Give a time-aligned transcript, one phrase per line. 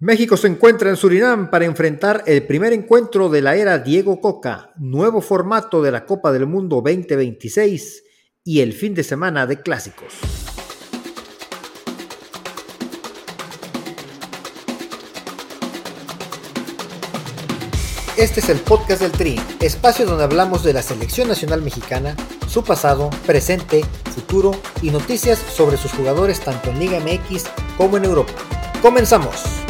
[0.00, 4.70] México se encuentra en Surinam para enfrentar el primer encuentro de la era Diego Coca,
[4.76, 8.04] nuevo formato de la Copa del Mundo 2026
[8.44, 10.14] y el fin de semana de clásicos.
[18.16, 22.14] Este es el podcast del Tri, espacio donde hablamos de la selección nacional mexicana,
[22.46, 23.84] su pasado, presente,
[24.14, 27.46] futuro y noticias sobre sus jugadores tanto en Liga MX
[27.76, 28.32] como en Europa.
[28.80, 29.67] Comenzamos.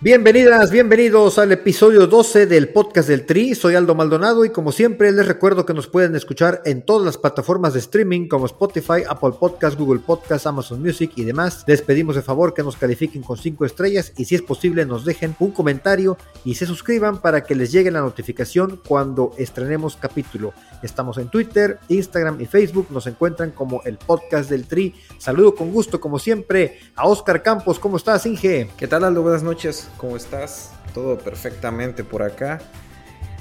[0.00, 3.56] Bienvenidas, bienvenidos al episodio 12 del podcast del Tri.
[3.56, 7.18] Soy Aldo Maldonado y como siempre les recuerdo que nos pueden escuchar en todas las
[7.18, 11.64] plataformas de streaming como Spotify, Apple Podcast, Google Podcast, Amazon Music y demás.
[11.66, 15.04] Les pedimos de favor que nos califiquen con 5 estrellas y si es posible nos
[15.04, 20.54] dejen un comentario y se suscriban para que les llegue la notificación cuando estrenemos capítulo.
[20.80, 22.86] Estamos en Twitter, Instagram y Facebook.
[22.90, 24.94] Nos encuentran como el podcast del Tri.
[25.18, 27.80] Saludo con gusto como siempre a Oscar Campos.
[27.80, 28.70] ¿Cómo estás, Inge?
[28.76, 29.22] ¿Qué tal, Aldo?
[29.22, 29.87] Buenas noches.
[29.96, 30.72] ¿Cómo estás?
[30.94, 32.60] Todo perfectamente por acá.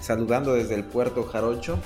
[0.02, 1.80] Saludando desde el puerto Jarocho.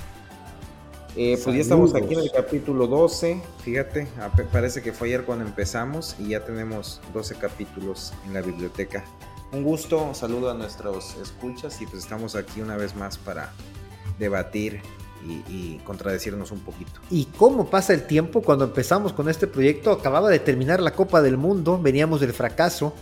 [1.14, 3.42] Eh, pues ya estamos aquí en el capítulo 12.
[3.62, 4.08] Fíjate,
[4.50, 9.04] parece que fue ayer cuando empezamos y ya tenemos 12 capítulos en la biblioteca.
[9.52, 13.52] Un gusto, saludo a nuestros escuchas y pues estamos aquí una vez más para
[14.18, 14.80] debatir
[15.26, 16.92] y, y, contradecirnos un poquito.
[17.10, 18.40] ¿Y cómo pasa el tiempo?
[18.40, 22.94] Cuando empezamos con este proyecto, acababa de terminar la Copa del Mundo, veníamos del fracaso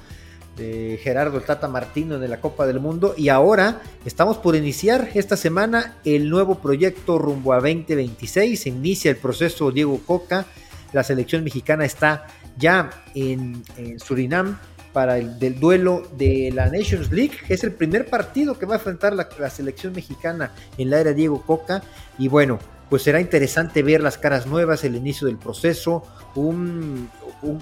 [1.03, 3.15] Gerardo Tata Martino de la Copa del Mundo.
[3.17, 9.11] Y ahora estamos por iniciar esta semana el nuevo proyecto rumbo a 2026, se inicia
[9.11, 10.47] el proceso Diego Coca,
[10.93, 12.27] la selección mexicana está
[12.59, 13.63] ya en,
[13.99, 14.59] Surinam
[14.93, 18.79] para el del duelo de la Nations League, es el primer partido que va a
[18.79, 21.83] enfrentar la, la selección mexicana en la era Diego Coca.
[22.19, 22.59] Y bueno,
[22.91, 26.03] pues será interesante ver las caras nuevas, el inicio del proceso,
[26.35, 27.09] un,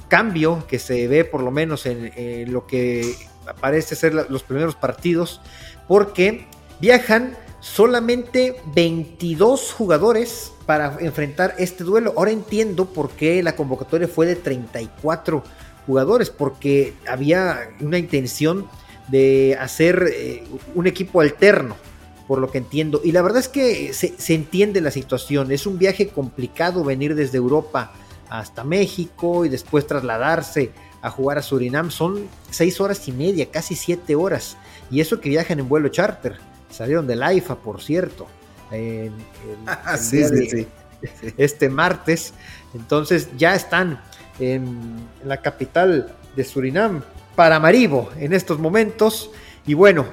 [0.08, 3.14] cambio que se ve por lo menos en, lo que
[3.60, 5.40] parece ser los primeros partidos,
[5.86, 6.46] porque
[6.80, 12.14] viajan solamente 22 jugadores para enfrentar este duelo.
[12.16, 15.42] Ahora entiendo por qué la convocatoria fue de 34
[15.86, 18.66] jugadores, porque había una intención
[19.08, 20.44] de hacer eh,
[20.74, 21.76] un equipo alterno
[22.28, 23.00] por lo que entiendo.
[23.02, 25.50] Y la verdad es que se, entiende la situación.
[25.50, 27.94] Es un viaje complicado venir desde Europa
[28.30, 30.72] hasta México y después trasladarse
[31.02, 31.90] a jugar a Surinam.
[31.90, 34.56] Son seis horas y media, casi siete horas.
[34.90, 36.36] Y eso que viajan en vuelo charter.
[36.70, 38.26] Salieron del AIFA, por cierto.
[41.36, 42.34] Este martes.
[42.74, 44.02] Entonces ya están
[44.38, 47.02] en la capital de Surinam,
[47.34, 49.30] Paramaribo, en estos momentos.
[49.66, 50.06] Y bueno,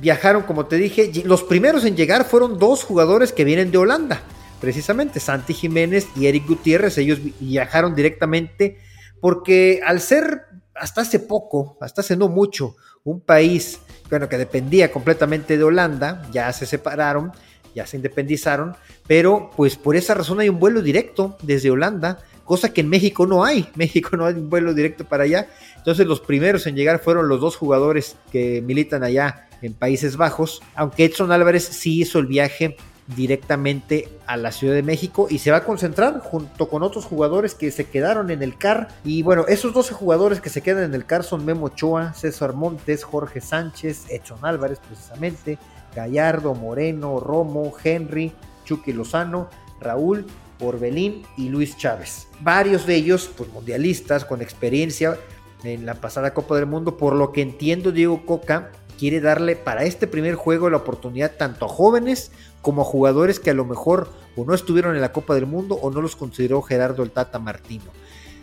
[0.00, 4.22] viajaron, como te dije, los primeros en llegar fueron dos jugadores que vienen de Holanda,
[4.60, 8.78] precisamente Santi Jiménez y Eric Gutiérrez, ellos viajaron directamente
[9.20, 10.42] porque al ser
[10.74, 16.28] hasta hace poco, hasta hace no mucho, un país bueno, que dependía completamente de Holanda,
[16.32, 17.32] ya se separaron,
[17.74, 18.76] ya se independizaron,
[19.06, 23.26] pero pues por esa razón hay un vuelo directo desde Holanda, cosa que en México
[23.26, 26.98] no hay, México no hay un vuelo directo para allá, entonces los primeros en llegar
[26.98, 32.18] fueron los dos jugadores que militan allá en Países Bajos, aunque Edson Álvarez sí hizo
[32.18, 32.76] el viaje
[33.16, 37.54] directamente a la Ciudad de México y se va a concentrar junto con otros jugadores
[37.54, 38.88] que se quedaron en el CAR.
[39.04, 42.54] Y bueno, esos 12 jugadores que se quedan en el CAR son Memo Ochoa, César
[42.54, 45.58] Montes, Jorge Sánchez, Edson Álvarez precisamente,
[45.94, 48.32] Gallardo, Moreno, Romo, Henry,
[48.64, 49.48] Chucky Lozano,
[49.80, 50.26] Raúl,
[50.60, 52.28] Orbelín y Luis Chávez.
[52.40, 55.18] Varios de ellos, pues mundialistas, con experiencia
[55.64, 58.70] en la pasada Copa del Mundo, por lo que entiendo Diego Coca
[59.00, 63.48] quiere darle para este primer juego la oportunidad tanto a jóvenes como a jugadores que
[63.48, 66.60] a lo mejor o no estuvieron en la Copa del Mundo o no los consideró
[66.60, 67.86] Gerardo el Tata Martino.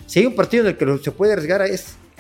[0.08, 1.66] Si hay un partido en el que se puede arriesgar a,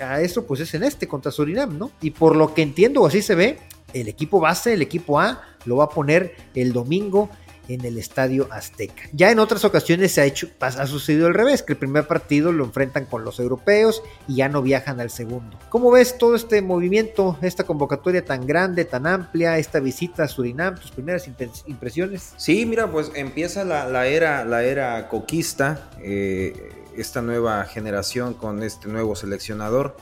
[0.05, 1.89] a eso, pues es en este contra Surinam, ¿no?
[1.99, 3.57] Y por lo que entiendo, así se ve,
[3.95, 7.31] el equipo base, el equipo A, lo va a poner el domingo
[7.67, 9.03] en el Estadio Azteca.
[9.13, 12.51] Ya en otras ocasiones se ha hecho, ha sucedido al revés, que el primer partido
[12.51, 15.57] lo enfrentan con los europeos y ya no viajan al segundo.
[15.69, 20.75] ¿Cómo ves todo este movimiento, esta convocatoria tan grande, tan amplia, esta visita a Surinam,
[20.75, 21.27] tus primeras
[21.67, 22.33] impresiones?
[22.37, 28.87] Sí, mira, pues empieza la, era, la era coquista, eh, esta nueva generación con este
[28.87, 29.95] nuevo seleccionador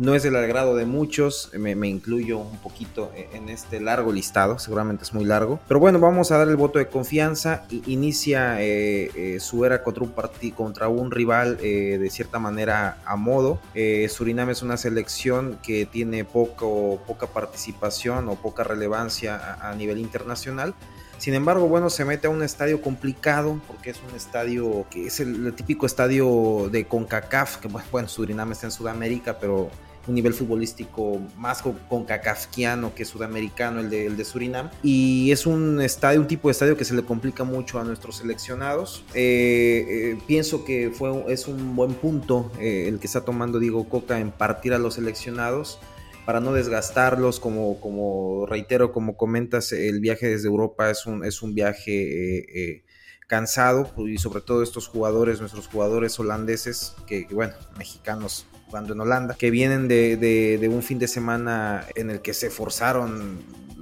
[0.00, 4.58] no es del agrado de muchos, me, incluyo un poquito e, en este largo listado,
[4.58, 5.60] seguramente es muy largo.
[5.68, 7.64] Pero bueno, vamos a dar el voto de confianza.
[7.86, 10.14] Inicia eh, eh, su era contra un,
[10.52, 13.60] contra un rival eh, de cierta manera a modo.
[14.08, 20.74] Surinam es una selección que tiene poco, poca participación o poca relevancia a, nivel internacional
[21.18, 25.20] Sin embargo, bueno, se mete a un estadio complicado porque es un estadio que es
[25.20, 29.70] el, típico estadio de CONCACAF, que bueno, Surinam está en Sudamérica, pero
[30.10, 34.70] un nivel futbolístico más concacafquiano que sudamericano, el de, el de Surinam.
[34.82, 38.16] Y es un estadio, un tipo de estadio que se le complica mucho a nuestros
[38.16, 39.04] seleccionados.
[39.14, 43.88] Eh, eh, pienso que fue, es un buen punto eh, el que está tomando Diego
[43.88, 45.78] Coca en partir a los seleccionados
[46.26, 51.42] para no desgastarlos, como, como reitero, como comentas, el viaje desde Europa es un, es
[51.42, 52.84] un viaje
[53.26, 59.34] cansado y sobre todo estos jugadores, nuestros jugadores holandeses, que bueno, mexicanos jugando en Holanda,
[59.36, 63.40] que vienen de, de, un fin de semana en el que se forzaron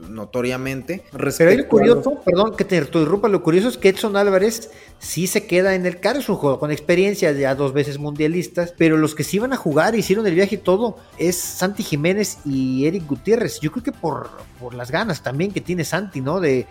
[0.08, 1.02] notoriamente.
[1.10, 5.46] Pero lo curioso, perdón que te interrumpa, lo curioso es que Edson Álvarez sí se
[5.46, 9.14] queda en el carro, es un juego con experiencia, ya dos veces mundialistas, pero los
[9.14, 13.06] que sí iban a jugar, hicieron el viaje y todo, es Santi Jiménez y Eric
[13.06, 13.60] Gutiérrez.
[13.60, 16.40] Yo creo que por, por las ganas también que tiene Santi, ¿no?
[16.40, 16.66] De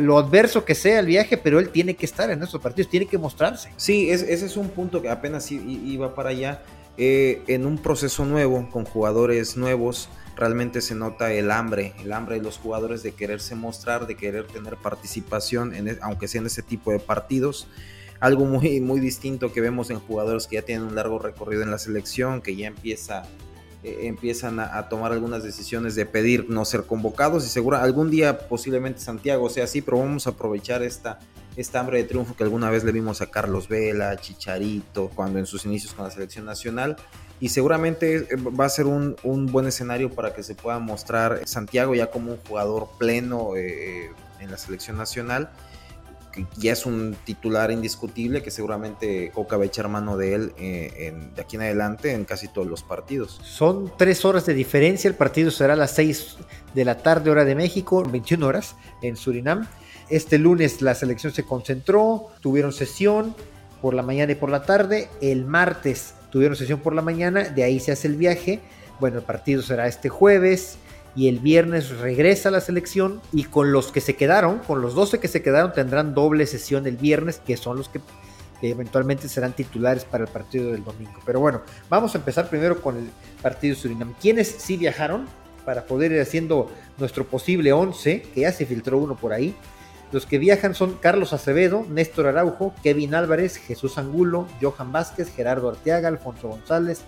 [0.00, 3.06] lo adverso que sea el viaje, pero él tiene que estar en estos partidos, tiene
[3.06, 3.70] que mostrarse.
[3.76, 6.62] Sí, ese es un punto que apenas iba para allá
[6.98, 12.36] eh, en un proceso nuevo, con jugadores nuevos, realmente se nota el hambre, el hambre
[12.36, 16.46] de los jugadores de quererse mostrar, de querer tener participación, en, e, aunque sea en
[16.46, 17.66] ese tipo de partidos.
[18.20, 21.70] Algo muy, muy distinto que vemos en jugadores que ya tienen un largo recorrido en
[21.70, 23.22] la selección, que ya empieza,
[23.82, 28.48] eh, empiezan a, tomar algunas decisiones de pedir no ser convocados y seguro algún día
[28.48, 31.18] posiblemente Santiago sea así, pero vamos a aprovechar esta,
[31.56, 35.46] esta hambre de triunfo que alguna vez le vimos a Carlos Vela, Chicharito, cuando en
[35.46, 36.96] sus inicios con la selección nacional.
[37.40, 39.16] Y seguramente eh, va a ser un,
[39.50, 44.10] buen escenario para que se pueda mostrar Santiago ya como un jugador pleno eh,
[44.40, 45.50] en la selección nacional,
[46.32, 50.52] que ya es un titular indiscutible, que seguramente Coca va a echar mano de él
[50.56, 53.40] eh, de aquí en adelante en casi todos los partidos.
[53.42, 56.36] Son tres horas de diferencia, el partido será a las seis
[56.74, 59.68] de la tarde hora de México, 21 horas en Surinam.
[60.12, 63.34] Este lunes la selección se concentró, tuvieron sesión
[63.80, 65.08] por la mañana y por la tarde.
[65.22, 68.60] El martes tuvieron sesión por la mañana, de ahí se hace el viaje.
[69.00, 70.76] Bueno, el partido será este jueves
[71.16, 75.18] y el viernes regresa la selección y con los que se quedaron, con los 12
[75.18, 78.02] que se quedaron, tendrán doble sesión el viernes, que son los que
[78.60, 81.20] eventualmente serán titulares para el partido del domingo.
[81.24, 83.08] Pero bueno, vamos a empezar primero con el
[83.40, 84.12] partido Surinam.
[84.20, 85.26] ¿Quiénes sí viajaron?
[85.64, 89.56] Para poder ir haciendo nuestro posible 11, que ya se filtró uno por ahí.
[90.12, 95.70] Los que viajan son Carlos Acevedo, Néstor Araujo, Kevin Álvarez, Jesús Angulo, Johan Vázquez, Gerardo
[95.70, 97.00] Arteaga, Alfonso González,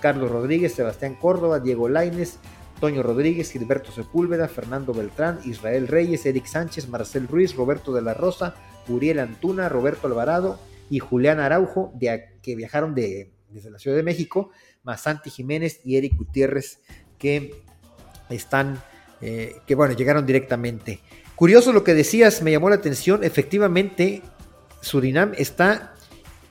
[0.00, 2.38] Carlos Rodríguez, Sebastián Córdoba, Diego Laines,
[2.78, 8.14] Toño Rodríguez, Gilberto Sepúlveda, Fernando Beltrán, Israel Reyes, Eric Sánchez, Marcel Ruiz, Roberto de la
[8.14, 8.54] Rosa,
[8.88, 14.02] Uriel Antuna, Roberto Alvarado y Julián Araujo, de, que viajaron de, desde la Ciudad de
[14.04, 14.50] México,
[14.84, 16.80] más Santi Jiménez y Eric Gutiérrez,
[17.18, 17.62] que
[18.30, 18.80] están,
[19.20, 21.00] eh, que bueno, llegaron directamente.
[21.42, 23.24] Curioso lo que decías, me llamó la atención.
[23.24, 24.22] Efectivamente,
[24.80, 25.92] Surinam está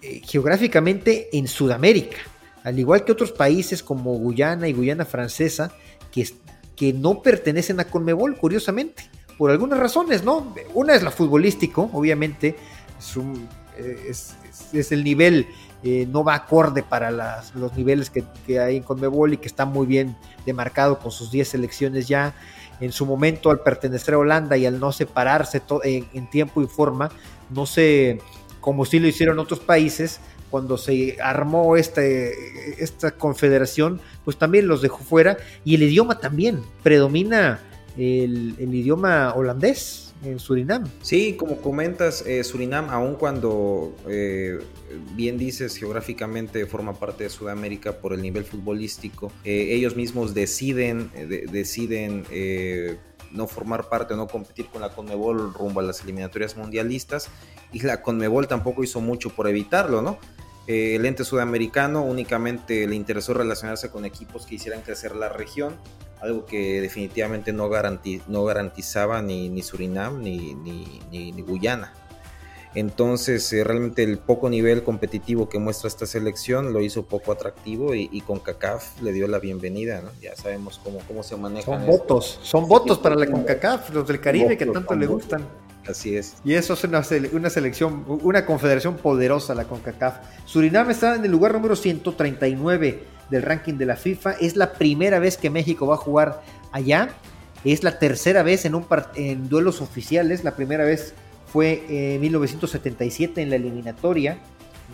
[0.02, 2.18] eh, geográficamente en Sudamérica,
[2.66, 5.72] al igual que otros países como Guyana y Guyana Francesa,
[6.12, 6.28] que,
[6.76, 10.54] que no pertenecen a Conmebol, curiosamente, por algunas razones, ¿no?
[10.74, 12.58] Una es la futbolístico, obviamente,
[13.00, 14.36] es,
[14.74, 15.48] eh, el nivel
[15.84, 17.12] eh, no va acorde para
[17.56, 21.32] los niveles que, que, hay en Conmebol y que está muy bien demarcado con sus
[21.32, 22.36] 10 selecciones ya
[22.82, 27.10] en su momento al pertenecer a Holanda y al no separarse en, tiempo y forma,
[27.50, 28.20] no sé,
[28.60, 30.20] como sí lo hicieron otros países,
[30.50, 36.62] cuando se armó este, esta confederación, pues también los dejó fuera y el idioma también,
[36.84, 37.62] predomina
[37.98, 40.84] el, idioma holandés en Surinam.
[41.02, 44.60] Sí, como comentas, eh, Surinam, aun cuando eh,
[45.16, 49.32] bien dices, geográficamente forma parte de Sudamérica por el nivel futbolístico.
[49.44, 52.98] Eh, ellos mismos deciden, eh, deciden eh,
[53.32, 57.30] no formar parte o no competir con la Conmebol rumbo a las eliminatorias mundialistas
[57.72, 60.20] y la Conmebol tampoco hizo mucho por evitarlo, ¿no?
[60.68, 65.76] el ente sudamericano únicamente le interesó relacionarse con equipos que hicieran crecer la región,
[66.22, 67.70] algo que definitivamente no,
[68.28, 71.94] no garantizaba ni, ni Surinam ni, ni Guyana.
[72.74, 77.94] Entonces, eh, realmente el poco nivel competitivo que muestra esta selección lo hizo poco atractivo
[77.94, 80.12] y, con CACAF le dio la bienvenida, ¿no?
[80.22, 81.66] Ya sabemos cómo, cómo se maneja.
[81.66, 85.46] Son votos, son votos para la CONCACAF, los del Caribe que tanto le gustan.
[85.86, 86.36] Así es.
[86.46, 90.20] Y eso es una, una, selección, una confederación poderosa, la CONCACAF.
[90.46, 94.34] Surinam está en el lugar número 139 del ranking de la FIFA.
[94.34, 97.10] Es la primera vez que México va a jugar allá.
[97.64, 98.86] Es la tercera vez en, un
[99.16, 100.44] en duelos oficiales.
[100.44, 101.16] La primera vez
[101.52, 104.38] fue en 1977 en la eliminatoria.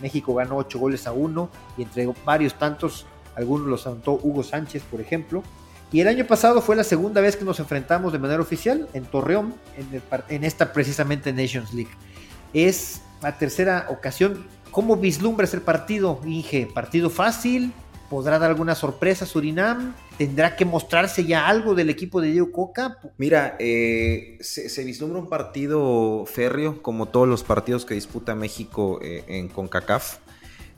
[0.02, 4.84] México ganó 8 goles a 1 y entre varios tantos, algunos los anotó Hugo Sánchez,
[4.84, 5.44] por ejemplo.
[5.92, 9.06] Y el año pasado fue la segunda vez que nos enfrentamos de manera oficial en
[9.06, 9.54] Torreón,
[10.30, 11.92] en, esta precisamente Nations League.
[12.54, 14.46] Es la tercera ocasión.
[14.72, 16.68] ¿Cómo vislumbras el partido, Inge?
[16.74, 17.72] ¿Partido fácil?
[18.10, 19.94] ¿Podrá dar alguna sorpresa Surinam?
[20.18, 23.00] ¿Tendrá que mostrarse ya algo del equipo de Diego Coca?
[23.18, 29.26] Mira, eh, se, vislumbra un partido férreo, como todos los partidos que disputa México eh,
[29.28, 30.20] en CONCACAF.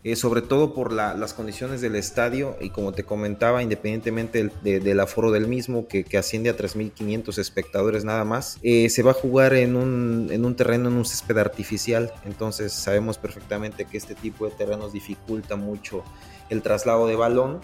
[0.06, 5.30] Eh, sobre todo por las condiciones del estadio y como te comentaba, independientemente del, aforo
[5.32, 9.76] del mismo, que, asciende a 3.500 espectadores nada más, eh, se va a jugar en
[9.76, 14.52] un, en un terreno, en un césped artificial, entonces sabemos perfectamente que este tipo de
[14.52, 16.04] terrenos dificulta mucho
[16.50, 17.60] el traslado de balón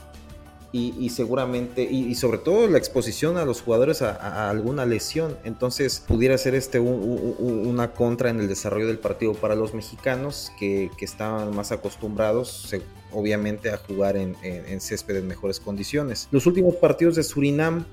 [0.78, 5.38] y, seguramente, y, sobre todo la exposición a los jugadores a, alguna lesión.
[5.46, 10.92] Entonces pudiera ser este una contra en el desarrollo del partido para los mexicanos que,
[10.98, 12.76] que estaban más acostumbrados,
[13.12, 16.28] obviamente, a jugar en, en, césped en mejores condiciones.
[16.32, 17.86] Los últimos partidos de Surinam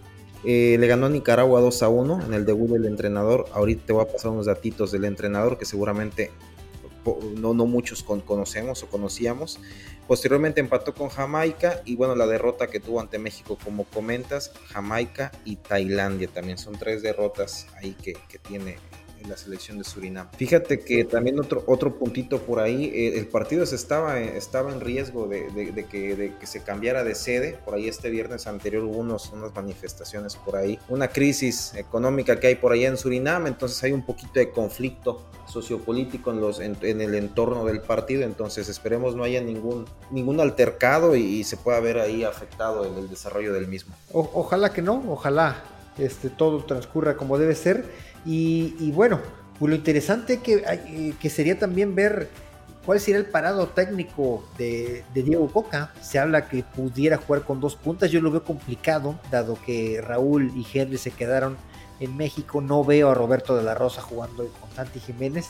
[0.44, 3.44] eh, le ganó a Nicaragua 2 a 1 en el debut del entrenador.
[3.52, 6.32] Ahorita te voy a pasar unos datitos del entrenador que seguramente
[7.36, 9.58] no, no muchos conocemos o conocíamos.
[10.06, 15.32] Posteriormente empató con Jamaica y bueno, la derrota que tuvo ante México, como comentas, Jamaica
[15.44, 18.78] y Tailandia también son tres derrotas ahí que tiene
[19.24, 20.28] la selección de Surinam.
[20.36, 24.80] Fíjate que también otro, otro puntito por ahí, eh, el partido se estaba, estaba en
[24.80, 25.46] riesgo de,
[25.90, 30.36] que, que, se cambiara de sede, por ahí este viernes anterior hubo unos, unas manifestaciones
[30.36, 34.34] por ahí, una crisis económica que hay por allá en Surinam, entonces hay un poquito
[34.34, 39.86] de conflicto sociopolítico en, los, en, el entorno del partido, entonces esperemos no haya ningún,
[40.10, 43.94] ningún altercado y, se pueda ver ahí afectado el, el desarrollo del mismo.
[44.12, 45.64] ojalá que no, ojalá
[45.98, 47.84] este, todo transcurra como debe ser
[48.24, 49.20] y, bueno,
[49.58, 52.28] pues lo interesante que, eh, que sería también ver
[52.84, 55.92] cuál sería el parado técnico de, Diego Coca.
[56.00, 60.52] Se habla que pudiera jugar con dos puntas, yo lo veo complicado, dado que Raúl
[60.54, 61.56] y Henry se quedaron
[62.00, 62.60] en México.
[62.60, 65.48] No veo a Roberto de la Rosa jugando con Santi Jiménez.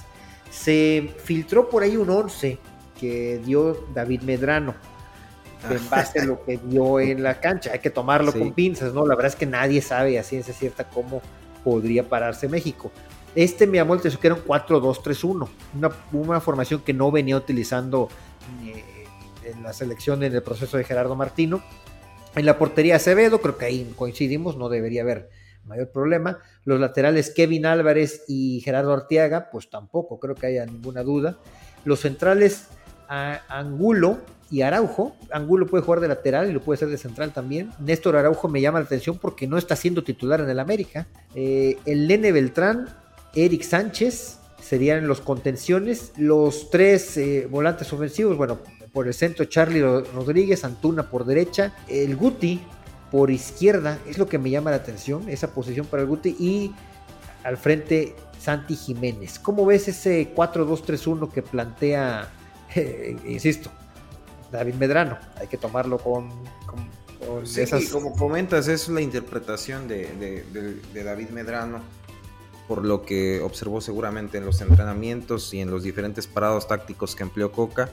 [0.50, 2.59] Se filtró por ahí un 11
[3.00, 4.75] que dio David Medrano
[5.71, 7.71] en base a lo que dio en la cancha.
[7.73, 9.07] Hay que tomarlo con pinzas, ¿no?
[9.07, 11.23] La verdad es que nadie sabe a ciencia cierta cómo
[11.64, 12.90] podría pararse México.
[13.35, 18.09] Este me llamó el que era un 4-2-3-1, una, una, formación que no venía utilizando
[18.64, 19.07] eh,
[19.45, 21.62] en la selección en el proceso de Gerardo Martino.
[22.35, 25.31] En la portería Acevedo, creo que ahí coincidimos, no debería haber
[25.64, 26.38] mayor problema.
[26.64, 31.38] Los laterales Kevin Álvarez y Gerardo Arteaga, pues tampoco creo que haya ninguna duda.
[31.85, 32.69] Los centrales
[33.49, 34.19] Angulo
[34.52, 35.16] y Araujo.
[35.32, 37.71] Angulo puede jugar de lateral y lo puede ser de central también.
[37.80, 41.06] Néstor Araujo me llama la atención porque no está siendo titular en el América.
[41.35, 42.90] Eh, el Lene Beltrán,
[43.35, 46.12] Eric Sánchez serían los contenciones.
[46.18, 48.59] Los tres eh, volantes ofensivos, bueno,
[48.92, 52.61] por el centro Charlie Rodríguez, Antuna por derecha, el Guti
[53.11, 56.75] por izquierda, es lo que me llama la atención, esa posición para el Guti y
[57.42, 59.38] al frente Santi Jiménez.
[59.38, 62.30] ¿Cómo ves ese 4-2-3-1 que plantea
[63.26, 63.71] insisto,
[64.52, 65.18] David Medrano.
[65.40, 66.30] Hay que tomarlo con,
[67.90, 70.44] como comentas, es la interpretación de,
[70.94, 71.80] David Medrano,
[72.68, 77.23] por lo que observó seguramente en los entrenamientos y en los diferentes parados tácticos que
[77.23, 77.90] empleó Coca.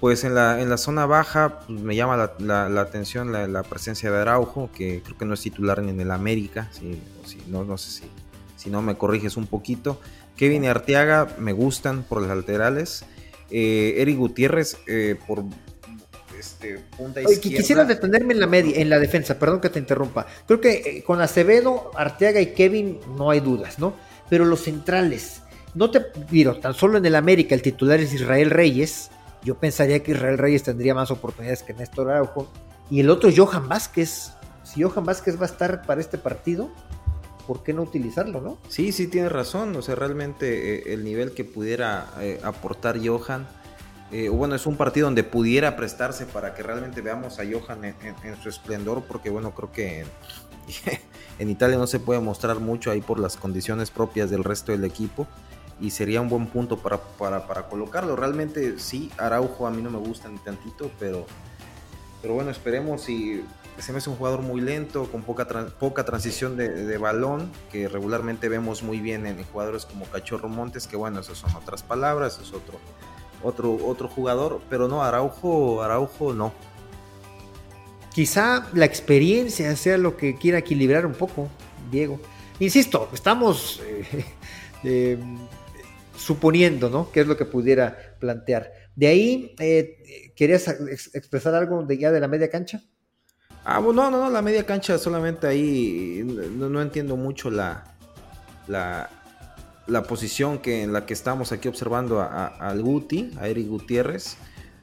[0.00, 4.18] Pues en la, en la zona baja pues, me llama la, atención la, presencia de
[4.18, 7.02] Araujo, que creo que no es titular ni en el América, si,
[7.48, 8.10] no, no sé si,
[8.56, 10.00] si no me corriges un poquito.
[10.36, 13.04] Kevin y Arteaga me gustan por los laterales.
[13.50, 15.42] Eh, Eric Gutiérrez eh, por
[16.38, 17.58] este, punta izquierda.
[17.58, 20.26] Quisiera detenerme en la media, en la defensa, perdón que te interrumpa.
[20.46, 23.94] Creo que eh, con Acevedo, Arteaga y Kevin no hay dudas, ¿no?
[24.28, 25.42] Pero los centrales,
[25.74, 29.10] no te digo, tan solo en el América el titular es Israel Reyes.
[29.42, 32.50] Yo pensaría que Israel Reyes tendría más oportunidades que Néstor Araujo.
[32.90, 34.32] Y el otro, Johan Vázquez.
[34.64, 36.70] Si Johan Vázquez va a estar para este partido,
[37.46, 38.58] ¿por qué no utilizarlo, no?
[38.68, 39.74] Sí, sí, tienes razón.
[39.76, 43.46] O sea, realmente eh, el nivel que pudiera eh, aportar Johan,
[44.10, 48.42] eh, bueno, es un partido donde pudiera prestarse para que realmente veamos a Johan en,
[48.42, 50.06] su esplendor, porque bueno, creo que
[51.38, 54.84] en, Italia no se puede mostrar mucho ahí por las condiciones propias del resto del
[54.84, 55.26] equipo.
[55.80, 56.98] Y sería un buen punto para,
[57.46, 58.16] para, colocarlo.
[58.16, 61.24] Realmente sí, Araujo a mí no me gusta ni tantito, pero,
[62.20, 63.44] pero bueno, esperemos y
[63.78, 65.46] se me hace un jugador muy lento, con poca,
[65.78, 70.96] poca transición de, balón, que regularmente vemos muy bien en jugadores como Cachorro Montes, que
[70.96, 72.80] bueno, esas son otras palabras, es otro,
[73.42, 76.52] otro, otro jugador, pero no, Araujo, Araujo no.
[78.12, 81.48] Quizá la experiencia sea lo que quiera equilibrar un poco,
[81.90, 82.18] Diego.
[82.60, 84.24] Insisto, estamos eh,
[84.84, 85.18] eh,
[86.16, 87.10] suponiendo, ¿no?
[87.12, 88.72] ¿Qué es lo que pudiera plantear?
[88.96, 90.66] De ahí, eh, ¿querías
[91.14, 92.82] expresar algo de ya de la media cancha?
[93.64, 97.84] Ah, no, no, no, la media cancha solamente ahí no, entiendo mucho la,
[98.66, 99.10] la,
[99.88, 104.36] la, posición que, en la que estamos aquí observando al Guti, a Eric Gutiérrez,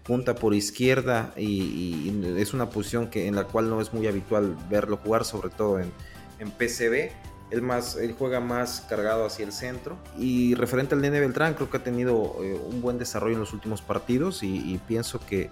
[0.04, 4.56] punta por izquierda y, es una posición que, en la cual no es muy habitual
[4.70, 5.92] verlo jugar, sobre todo en,
[6.40, 7.12] en PCB.
[7.52, 9.98] Él, más, él juega más cargado hacia el centro.
[10.18, 13.54] Y referente al Nene Beltrán, creo que ha tenido eh, un buen desarrollo en los
[13.54, 15.50] últimos partidos y pienso que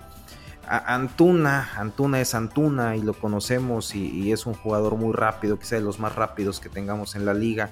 [0.68, 5.82] Antuna, Antuna es Antuna y lo conocemos y, es un jugador muy rápido, quizá de
[5.82, 7.72] los más rápidos que tengamos en la liga,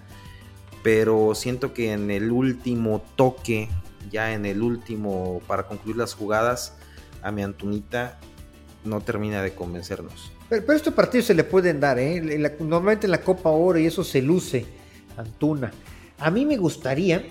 [0.84, 3.70] pero siento que en el último toque,
[4.12, 6.76] ya en el último para concluir las jugadas,
[7.22, 8.20] a mi Antunita
[8.84, 10.32] no termina de convencernos.
[10.50, 12.22] Pero, pero estos partidos se le pueden dar, ¿eh?
[12.60, 14.66] normalmente en la Copa Oro y eso se luce,
[15.18, 15.72] Antuna.
[16.18, 17.24] A mí me gustaría,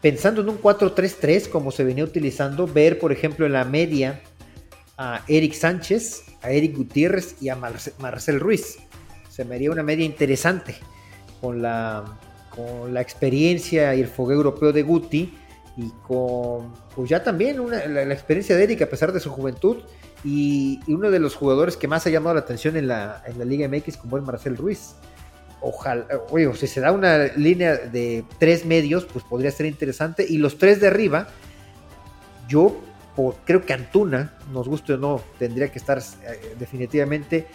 [0.00, 4.20] pensando en un 4-3-3 como se venía utilizando, ver por ejemplo en la media
[4.96, 8.78] a Eric Sánchez, a Eric Gutiérrez y a Marcel Ruiz.
[9.28, 10.76] Se me haría una media interesante
[11.40, 12.18] con la,
[12.54, 15.38] con la experiencia y el fogueo europeo de Guti
[15.76, 19.78] y con pues ya también la, experiencia de Eric a pesar de su juventud
[20.24, 23.44] y, uno de los jugadores que más ha llamado la atención en la, en la
[23.44, 24.94] Liga MX como es Marcel Ruiz.
[25.60, 30.26] Ojalá, oye, si se da una línea de tres medios, pues podría ser interesante.
[30.28, 31.28] Y los tres de arriba,
[32.48, 32.80] yo
[33.44, 37.46] creo que Antuna, nos guste o no, tendría que estar eh, definitivamente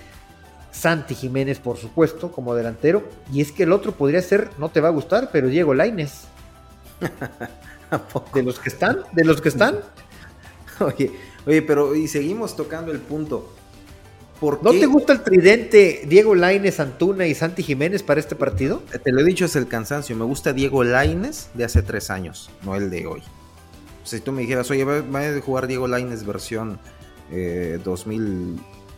[0.77, 3.03] Santi Jiménez, por supuesto, como delantero.
[3.31, 6.23] Y es que el otro podría ser, no te va a gustar, pero Diego Laines.
[8.33, 8.99] ¿De los que están?
[9.13, 9.79] ¿De los que están?
[10.79, 11.11] oye,
[11.45, 13.53] oye, pero y seguimos tocando el punto.
[14.61, 18.83] ¿No te gusta el tridente Diego Laines, Antuna y Santi Jiménez para este partido?
[19.03, 20.15] Te lo he dicho, es el cansancio.
[20.15, 23.23] Me gusta Diego Laines de hace tres años, no el de hoy
[24.07, 26.79] si tú me dijeras, oye, va, a jugar Diego Laines versión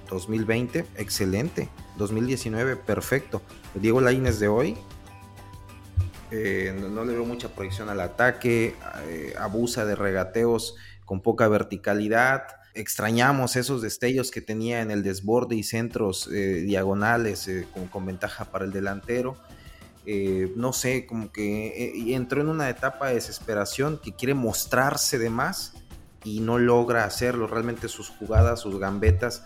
[0.10, 1.70] 2020, eh, excelente.
[1.98, 3.42] 2019, perfecto.
[3.76, 4.78] Diego Laines de hoy,
[6.32, 8.76] eh, no, le veo mucha proyección al ataque,
[9.08, 10.76] eh, abusa de regateos
[11.06, 12.44] con poca verticalidad.
[12.74, 17.50] Extrañamos esos destellos que tenía en el desborde y centros diagonales
[17.92, 19.38] con ventaja para el delantero.
[20.12, 25.20] Eh, no sé, como que eh, entró en una etapa de desesperación que quiere mostrarse
[25.20, 25.74] de más
[26.24, 27.46] y no logra hacerlo.
[27.46, 29.44] Realmente sus jugadas, sus gambetas,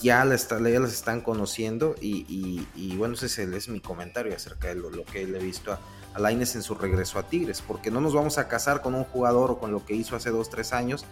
[0.00, 0.50] ya, las
[0.92, 5.72] están conociendo y, bueno, ese es, mi comentario acerca de lo, que le he visto
[5.72, 5.80] a,
[6.14, 9.04] a Laines en su regreso a Tigres, porque no nos vamos a casar con un
[9.04, 11.04] jugador o con lo que hizo hace dos, tres años,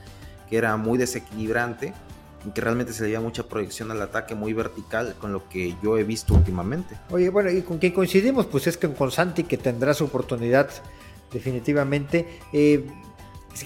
[0.48, 1.94] que era muy desequilibrante
[2.54, 5.98] que realmente se le da mucha proyección al ataque muy vertical con lo que yo
[5.98, 6.96] he visto últimamente.
[7.11, 10.70] Oye, bueno, y con quien coincidimos, pues es que con Santi que tendrá su oportunidad
[11.33, 12.40] definitivamente.
[12.52, 12.87] Eh,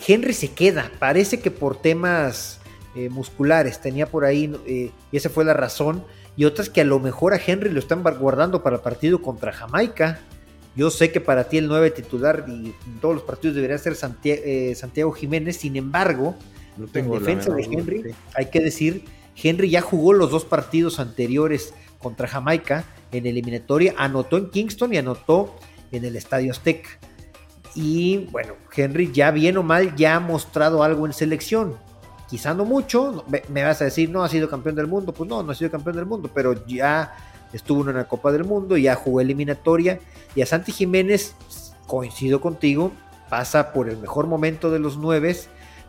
[0.06, 2.60] Henry se queda, parece que por temas
[2.94, 6.04] eh, musculares tenía por ahí, eh, y esa fue la razón,
[6.36, 9.52] y otras que a lo mejor a Henry lo están guardando para el partido contra
[9.52, 10.20] Jamaica.
[10.74, 13.94] Yo sé que para ti el 9 titular y en todos los partidos debería ser
[13.94, 16.34] Santiago Jiménez, sin embargo,
[16.94, 19.04] en defensa de Henry, hay que decir,
[19.36, 24.96] Henry ya jugó los dos partidos anteriores contra Jamaica en eliminatoria, anotó en Kingston y
[24.96, 25.54] anotó
[25.92, 26.88] en el Estadio Azteca.
[27.74, 31.76] Y bueno, Henry ya bien o mal ya ha mostrado algo en selección.
[32.32, 35.42] Quizá no mucho, me, vas a decir, no ha sido campeón del mundo, pues no,
[35.42, 37.14] no ha sido campeón del mundo, pero ya
[37.52, 40.00] estuvo en la Copa del Mundo, ya jugó eliminatoria.
[40.34, 41.34] Y a Santi Jiménez,
[41.86, 42.90] coincido contigo,
[43.28, 45.36] pasa por el mejor momento de los nueve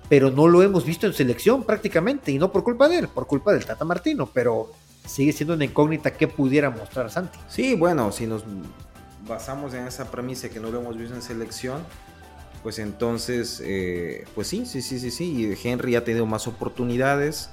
[0.10, 3.26] pero no lo hemos visto en selección prácticamente, y no por culpa de él, por
[3.26, 4.70] culpa del Tata Martino, pero
[5.08, 7.40] sigue siendo una incógnita que pudiera mostrar Santi.
[7.48, 8.44] Sí, bueno, si nos
[9.26, 11.82] basamos en esa premisa que no lo hemos visto en selección,
[12.64, 17.50] pues entonces, eh, pues sí, sí, sí, sí, sí, Henry ha tenido más oportunidades.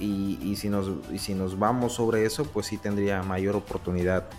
[0.00, 4.30] Y, si nos, y si nos vamos sobre eso, pues sí tendría mayor oportunidad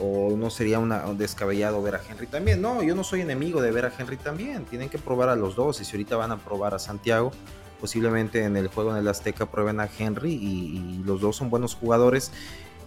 [0.00, 2.60] o no sería una, un descabellado ver a Henry también.
[2.60, 4.64] No, yo no soy enemigo de ver a Henry también.
[4.64, 5.80] Tienen que probar a los dos.
[5.80, 7.32] Y si ahorita van a probar a Santiago,
[7.80, 10.32] posiblemente en el juego en el Azteca prueben a Henry.
[10.32, 12.32] Y, los dos son buenos jugadores.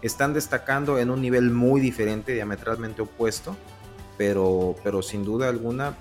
[0.01, 3.55] Están destacando en un nivel muy diferente, diametralmente opuesto.
[4.17, 5.95] Pero, pero sin duda alguna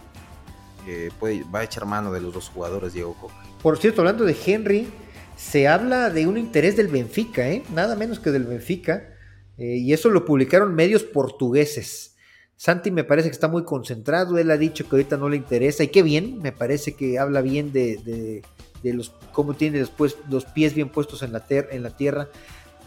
[0.87, 1.11] eh,
[1.55, 3.35] va a echar mano de los dos jugadores, Diego Coca.
[3.63, 4.89] Por cierto, hablando de Henry,
[5.37, 7.63] se habla de un interés del Benfica, ¿eh?
[7.75, 9.15] nada menos que del Benfica
[9.59, 12.15] eh, y eso lo publicaron medios portugueses.
[12.57, 15.85] Santi me parece que está muy concentrado, él ha dicho que ahorita no le interesa
[15.85, 18.43] y qué bien, me parece que habla bien de,
[18.83, 22.29] los cómo tiene después los pies bien puestos en la, en la tierra,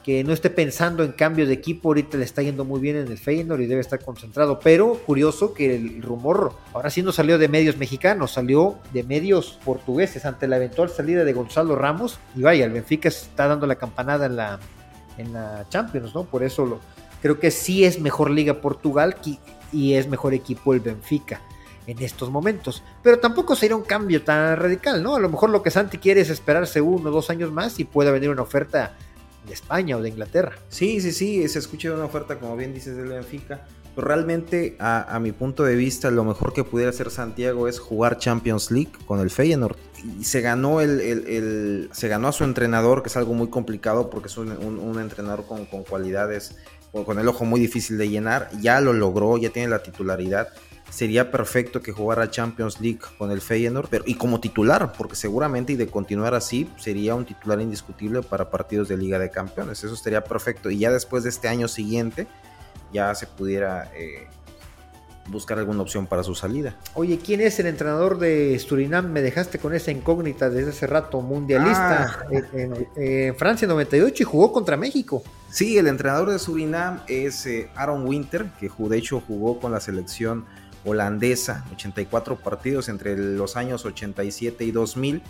[0.04, 3.08] que no esté pensando en cambio de equipo, ahorita le está yendo muy bien en
[3.08, 7.38] el Feyenoord y debe estar concentrado, pero curioso que el rumor ahora sí no salió
[7.38, 12.42] de medios mexicanos, salió de medios portugueses ante la eventual salida de Gonzalo Ramos y
[12.42, 14.60] vaya, el Benfica está dando la campanada en la
[15.20, 16.24] en la Champions, ¿no?
[16.24, 16.80] Por eso lo,
[17.22, 19.16] creo que sí es mejor liga Portugal
[19.72, 21.42] y es mejor equipo el Benfica
[21.86, 22.84] en estos momentos.
[23.04, 25.16] Pero tampoco sería un cambio tan radical, ¿no?
[25.16, 27.84] A lo mejor lo que Santi quiere es esperarse uno o dos años más y
[27.84, 28.96] pueda venir una oferta
[29.50, 30.54] de España o de Inglaterra.
[30.70, 33.66] Sí, sí, sí, se escucha una oferta, como bien dices, del Benfica.
[33.96, 38.18] Pero realmente, a, mi punto de vista, lo mejor que pudiera hacer Santiago es jugar
[38.18, 39.76] Champions League con el Feyenoord.
[40.20, 44.28] Y se ganó, el, se ganó a su entrenador, que es algo muy complicado porque
[44.28, 46.56] es un, entrenador con, con cualidades,
[46.94, 48.50] con el ojo muy difícil de llenar.
[48.62, 50.48] Ya lo logró, ya tiene la titularidad
[50.90, 55.74] sería perfecto que jugara Champions League con el Feyenoord, pero, y como titular, porque seguramente
[55.74, 59.84] y de continuar así sería un titular indiscutible para partidos de Liga de Campeones.
[59.84, 60.70] Eso sería perfecto.
[60.70, 62.28] Y ya después de este año siguiente,
[62.92, 64.28] ya se pudiera eh,
[65.28, 66.76] buscar alguna opción para su salida.
[66.96, 69.12] Oye, ¿quién es el entrenador de Surinam?
[69.12, 72.36] Me dejaste con esa incógnita desde hace rato, mundialista ah.
[72.96, 75.24] en, Francia 98 y jugó contra México.
[75.50, 79.80] Sí, el entrenador de Surinam es eh, Aaron Winter, que de hecho jugó con la
[79.80, 80.46] selección
[80.86, 85.22] holandesa, 84 partidos entre los años 87 y 2000.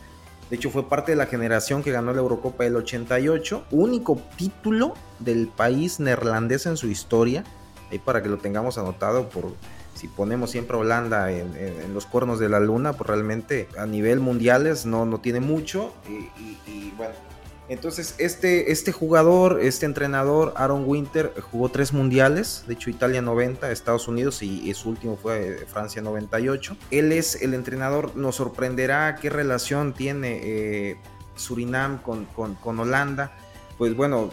[0.50, 4.94] De hecho, fue parte de la generación que ganó la Eurocopa del 88, único título
[5.20, 7.44] del país neerlandés en su historia.
[7.92, 9.54] Ahí para que lo tengamos anotado por
[9.94, 14.86] si ponemos siempre Holanda en, los cuernos de la luna, pues realmente a nivel mundiales
[14.86, 15.94] no, no tiene mucho.
[16.08, 17.14] y bueno,
[17.70, 23.72] entonces, este, este jugador, este entrenador, Aaron Winter, jugó tres mundiales, de hecho Italia 90,
[23.72, 26.76] Estados Unidos y, su último fue eh, Francia 98.
[26.90, 30.98] Él es el entrenador, nos sorprenderá qué relación tiene eh,
[31.36, 33.38] Surinam con, con, Holanda.
[33.78, 34.32] Pues bueno,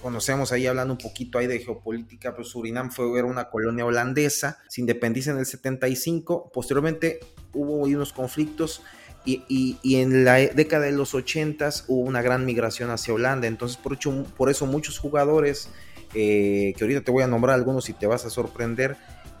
[0.00, 4.58] conocemos ahí hablando un poquito ahí de geopolítica, pues Surinam fue era una colonia holandesa,
[4.68, 7.18] se independiza en el 75, posteriormente
[7.52, 8.82] hubo unos conflictos
[9.26, 13.46] y, en la década de los 80 hubo una gran migración hacia Holanda.
[13.46, 13.98] Entonces, por,
[14.36, 15.68] por eso muchos jugadores,
[16.14, 18.96] eh, que ahorita te voy a nombrar algunos y te vas a sorprender,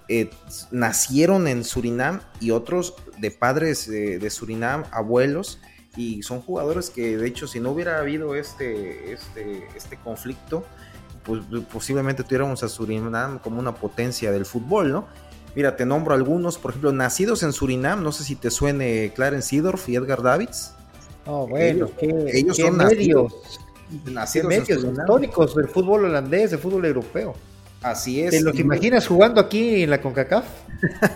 [0.08, 0.30] eh,
[0.70, 5.58] nacieron en Surinam y otros de padres de Surinam, abuelos,
[5.96, 10.64] y son jugadores que de hecho si no hubiera habido este, este, este conflicto,
[11.24, 15.08] pues posiblemente tuviéramos a Surinam como una potencia del fútbol, ¿no?
[15.56, 19.48] Mira, te nombro algunos, por ejemplo, nacidos en Surinam, no sé si te suene Clarence
[19.48, 20.74] Seedorf y Edgar Davids.
[21.24, 23.32] Oh, bueno, ellos, son medios,
[24.04, 27.34] nacidos, medios históricos del fútbol holandés, del fútbol europeo.
[27.80, 28.32] Así es.
[28.32, 30.44] ¿Te los imaginas jugando aquí en la CONCACAF?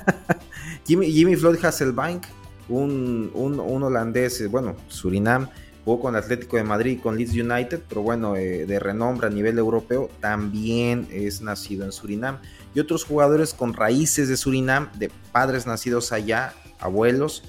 [0.87, 2.25] Jimmy, Jimmy Floyd Hasselbank,
[2.71, 5.51] un, un, holandés, bueno, Surinam,
[5.85, 9.59] jugó con Atlético de Madrid, con Leeds United, pero bueno, eh, de renombre a nivel
[9.59, 12.39] europeo, también es nacido en Surinam
[12.75, 17.43] y otros jugadores con raíces de Surinam, de padres nacidos allá, abuelos,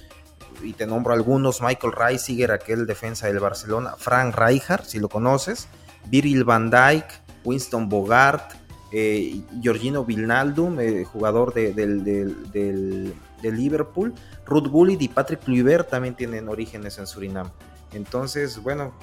[0.64, 5.68] y te nombro algunos, Michael Reisiger, aquel defensa del Barcelona, Frank Rijkaard, si lo conoces,
[6.10, 7.06] Virgil van Dijk,
[7.44, 8.54] Winston Bogart,
[8.92, 14.14] eh, Georgino Vilnaldum, eh, jugador de, del, Liverpool,
[14.46, 17.50] Ruth Gullit y Patrick Kluivert también tienen orígenes en Surinam.
[17.94, 18.94] Entonces, bueno,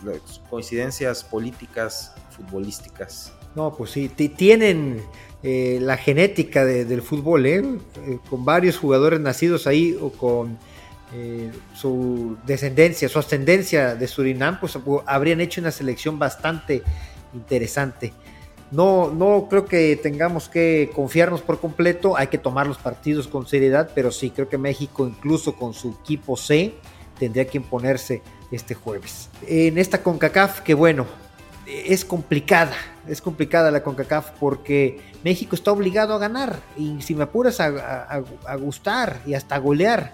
[0.49, 3.33] coincidencias políticas, futbolísticas.
[3.55, 5.03] No, pues sí, tienen
[5.43, 7.59] eh, la genética del fútbol, ¿eh?
[7.59, 8.19] ¿eh?
[8.29, 10.59] con varios jugadores nacidos ahí o con
[11.75, 16.83] su descendencia, su ascendencia de Surinam, pues habrían hecho una selección bastante
[17.33, 18.13] interesante.
[18.71, 23.47] No, no creo que tengamos que confiarnos por completo, hay que tomar los partidos con
[23.47, 26.75] seriedad, pero sí creo que México, incluso con su equipo C,
[27.19, 28.21] tendría que imponerse
[28.53, 29.31] este jueves.
[29.47, 31.07] En esta CONCACAF, que bueno,
[31.67, 32.77] es complicada,
[33.09, 38.23] es complicada la CONCACAF porque México está obligado a ganar y si me apuras a,
[38.59, 40.13] gustar y hasta golear.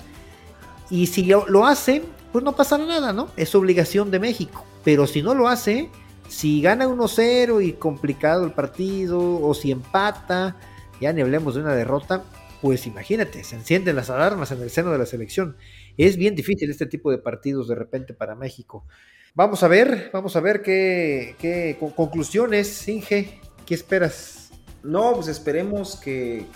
[0.91, 3.29] Y si lo, hace, pues no pasará nada, ¿no?
[3.37, 4.65] Es obligación de México.
[4.85, 5.91] Pero si no lo hace,
[6.29, 10.57] si gana 1-0 y complicado el partido, o si empata,
[11.01, 12.23] ya ni hablemos de una derrota,
[12.65, 15.59] pues imagínate, se encienden las alarmas en el seno de la selección.
[15.99, 18.87] Es bien difícil este tipo de partidos de repente para México.
[19.35, 24.51] Vamos a ver, vamos a ver qué, conclusiones, Inge, ¿qué esperas?
[24.83, 26.47] No, pues esperemos que,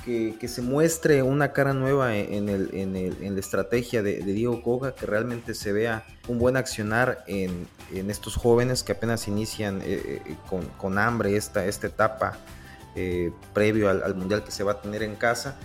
[0.47, 5.53] se muestre una cara nueva en, el, en, la estrategia de, Diego Coga, que realmente
[5.53, 10.37] se vea un buen accionar en, estos jóvenes que apenas inician eh, eh,
[10.79, 12.39] con, hambre esta, esta etapa
[12.97, 15.59] eh, previo al Mundial que se va a tener en casa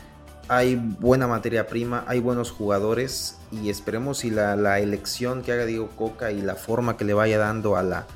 [0.48, 5.90] hay buena materia prima, hay buenos jugadores y esperemos si la, elección que haga Diego
[5.96, 8.08] Coca y la forma que le vaya dando a la,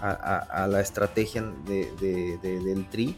[0.00, 3.16] a, la estrategia del Tri,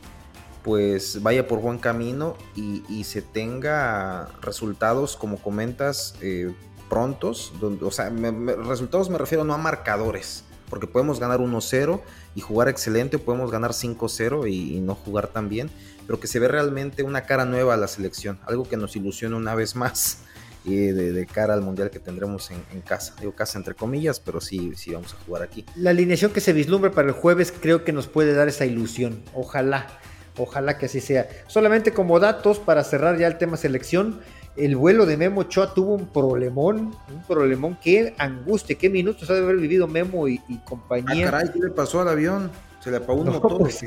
[0.63, 6.55] pues vaya por buen camino y, se tenga resultados, como comentas, eh,
[6.89, 7.53] prontos.
[7.83, 12.01] o sea, resultados me refiero no a marcadores, porque podemos ganar 1-0
[12.35, 15.71] y jugar excelente, podemos ganar 5-0 y, no jugar tan bien,
[16.07, 19.37] pero que se ve realmente una cara nueva a la selección, algo que nos ilusiona
[19.37, 20.19] una vez más
[20.65, 23.15] y de, cara al mundial que tendremos en, casa.
[23.21, 25.65] Digo casa entre comillas, pero sí, sí vamos a jugar aquí.
[25.77, 29.23] La alineación que se vislumbra para el jueves creo que nos puede dar esa ilusión.
[29.35, 29.87] Ojalá,
[30.39, 31.29] ojalá que así sea.
[31.47, 34.21] Solamente como datos para cerrar ya el tema selección.
[34.57, 39.35] El vuelo de Memo Ochoa tuvo un problemón, un problemón, qué angustia, qué minutos ha
[39.35, 41.27] de haber vivido Memo y, compañía.
[41.27, 42.53] Ah, caray, ¿qué le pasó al avión?
[42.79, 43.59] Se le apagó un motor.
[43.59, 43.85] Pues,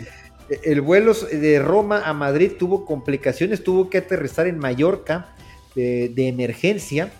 [0.49, 5.33] el vuelo de Roma a Madrid tuvo complicaciones, tuvo que aterrizar en Mallorca
[5.75, 7.12] de, emergencia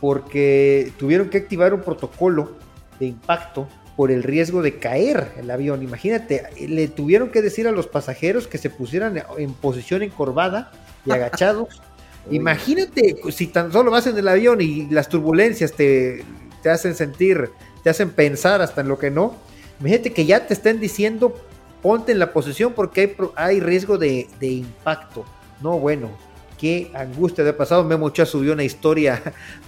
[0.00, 2.52] porque tuvieron que activar un protocolo
[3.00, 5.82] de impacto por el riesgo de caer el avión.
[5.82, 10.70] Imagínate, le tuvieron que decir a los pasajeros que se pusieran en posición encorvada
[11.04, 11.80] y agachados.
[12.30, 16.24] Imagínate si tan solo vas en el avión y las turbulencias te,
[16.62, 17.50] te, hacen sentir,
[17.82, 19.34] te hacen pensar hasta en lo que no.
[19.80, 21.34] Imagínate que ya te estén diciendo
[21.82, 25.24] ponte en la posición porque hay, hay riesgo de, de impacto.
[25.60, 26.10] No, bueno,
[26.58, 27.84] qué angustia de pasado.
[27.84, 29.22] Memo Ochoa subió una historia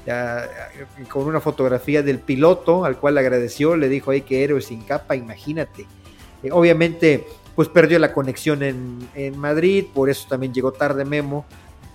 [1.09, 4.83] con una fotografía del piloto, al cual le agradeció, le dijo ahí que héroe sin
[4.83, 5.87] capa, imagínate.
[6.43, 11.45] Eh, obviamente, pues perdió la conexión en, Madrid, por eso también llegó tarde Memo,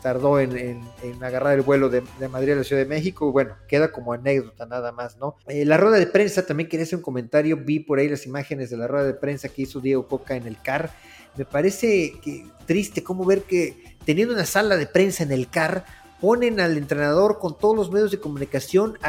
[0.05, 0.83] tardó en,
[1.19, 3.31] agarrar el vuelo de, Madrid a la Ciudad de México.
[3.31, 5.35] Bueno, queda como anécdota nada más, ¿no?
[5.47, 8.69] Eh, la rueda de prensa, también quería hacer un comentario, vi por ahí las imágenes
[8.69, 10.91] de la rueda de prensa que hizo Diego Coca en el CAR.
[11.35, 15.85] Me parece que, triste cómo ver que teniendo una sala de prensa en el CAR,
[16.21, 18.99] ponen al entrenador con todos los medios de comunicación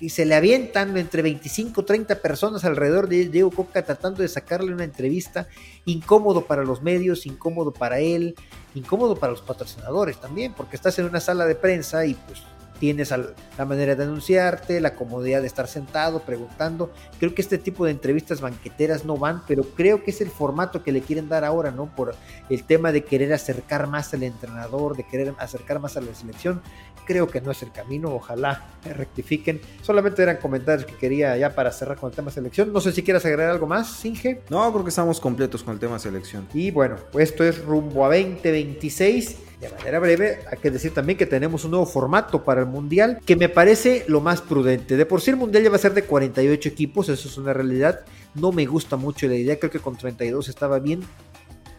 [0.00, 4.72] y se le avientan entre 25 30 personas alrededor de Diego Coca tratando de sacarle
[4.72, 5.46] una entrevista.
[5.84, 8.34] Incómodo para los medios, incómodo para él,
[8.74, 12.40] incómodo para los patrocinadores también, porque estás en una sala de prensa y pues
[12.80, 16.90] tienes la manera de anunciarte, la comodidad de estar sentado, preguntando.
[17.20, 20.82] Creo que este tipo de entrevistas banqueteras no van, pero creo que es el formato
[20.82, 21.94] que le quieren dar ahora, ¿no?
[21.94, 22.16] Por
[22.48, 26.62] el tema de querer acercar más al entrenador, de querer acercar más a la selección.
[27.06, 29.60] Creo que no es el camino, ojalá rectifiquen.
[29.82, 32.72] Solamente eran comentarios que quería ya para cerrar con el tema selección.
[32.72, 34.40] No sé si quieras agregar algo más, Singe.
[34.48, 36.48] No, creo que estamos completos con el tema selección.
[36.54, 41.26] Y bueno, esto es rumbo a 2026 de manera breve, hay que decir también que
[41.26, 44.96] tenemos un nuevo formato para el Mundial que me parece lo más prudente.
[44.96, 47.52] De por sí el Mundial ya va a ser de 48 equipos, eso es una
[47.52, 48.00] realidad.
[48.34, 51.02] No me gusta mucho la idea, creo que con 32 estaba bien.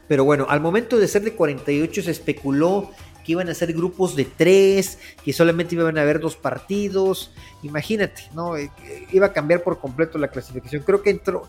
[0.08, 2.92] Pero bueno, al momento de ser de 48 se especuló
[3.26, 7.32] que iban a ser grupos de tres, que solamente iban a haber dos partidos.
[7.64, 8.58] Imagínate, ¿no?
[8.58, 8.70] Eh,
[9.12, 10.84] iba a cambiar por completo la clasificación.
[10.84, 11.48] Creo que entró,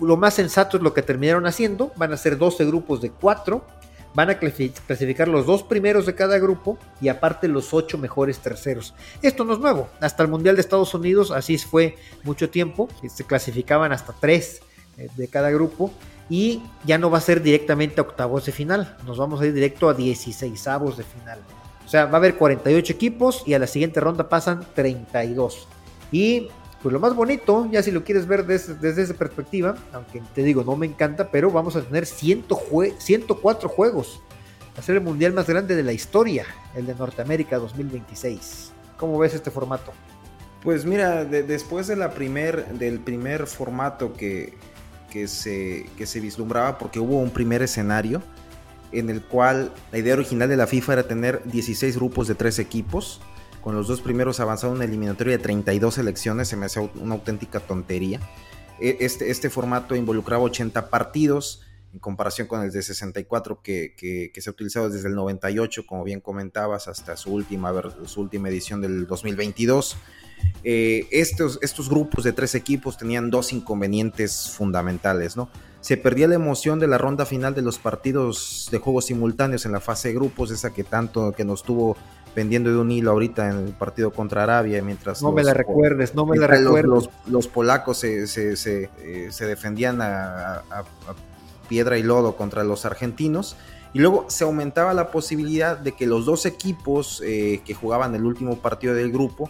[0.00, 1.92] lo más sensato es lo que terminaron haciendo.
[1.96, 3.66] Van a ser 12 grupos de cuatro
[4.14, 8.94] van a clasificar los dos primeros de cada grupo y aparte los ocho mejores terceros.
[9.22, 13.24] Esto no es nuevo, hasta el Mundial de Estados Unidos así fue mucho tiempo, se
[13.24, 14.62] clasificaban hasta tres
[14.96, 15.92] eh, de cada grupo
[16.30, 19.52] y ya no va a ser directamente a octavos de final, nos vamos a ir
[19.52, 21.40] directo a 16 avos de final.
[21.84, 25.68] O sea, va a haber 48 equipos y a la siguiente ronda pasan 32.
[26.10, 26.48] Y
[26.84, 30.64] pues lo más bonito, ya si lo quieres ver desde, esa perspectiva, aunque te digo,
[30.64, 34.20] no me encanta, pero vamos a tener 104 juegos.
[34.76, 36.44] Va a ser el mundial más grande de la historia,
[36.74, 38.72] el de Norteamérica 2026.
[38.98, 39.94] ¿Cómo ves este formato?
[40.62, 44.52] Pues mira, después de primer, del primer formato que,
[45.10, 48.22] que, se, que se vislumbraba, porque hubo un primer escenario
[48.92, 52.58] en el cual la idea original de la FIFA era tener 16 grupos de 3
[52.58, 53.22] equipos
[53.64, 57.60] con los dos primeros avanzando una eliminatoria de 32 elecciones, se me hace una auténtica
[57.60, 58.20] tontería.
[58.78, 61.62] E, este, este formato involucraba 80 partidos
[61.94, 66.04] en comparación con el de 64 que, que, se ha utilizado desde el 98, como
[66.04, 67.72] bien comentabas, hasta su última,
[68.04, 69.96] su última edición del 2022.
[70.62, 75.50] Eh, estos, estos grupos de tres equipos tenían dos inconvenientes fundamentales, ¿no?
[75.80, 79.72] Se perdía la emoción de la ronda final de los partidos de juegos simultáneos en
[79.72, 81.98] la fase de grupos, esa que tanto que nos tuvo
[82.34, 85.22] pendiendo de un hilo ahorita en el partido contra Arabia, mientras...
[85.22, 87.08] No me la recuerdes, no me la recuerdes.
[87.26, 90.62] Los, polacos se, se, eh, defendían a,
[91.68, 93.56] piedra y lodo contra los argentinos.
[93.92, 98.24] Y luego se aumentaba la posibilidad de que los dos equipos eh, que jugaban el
[98.24, 99.48] último partido del grupo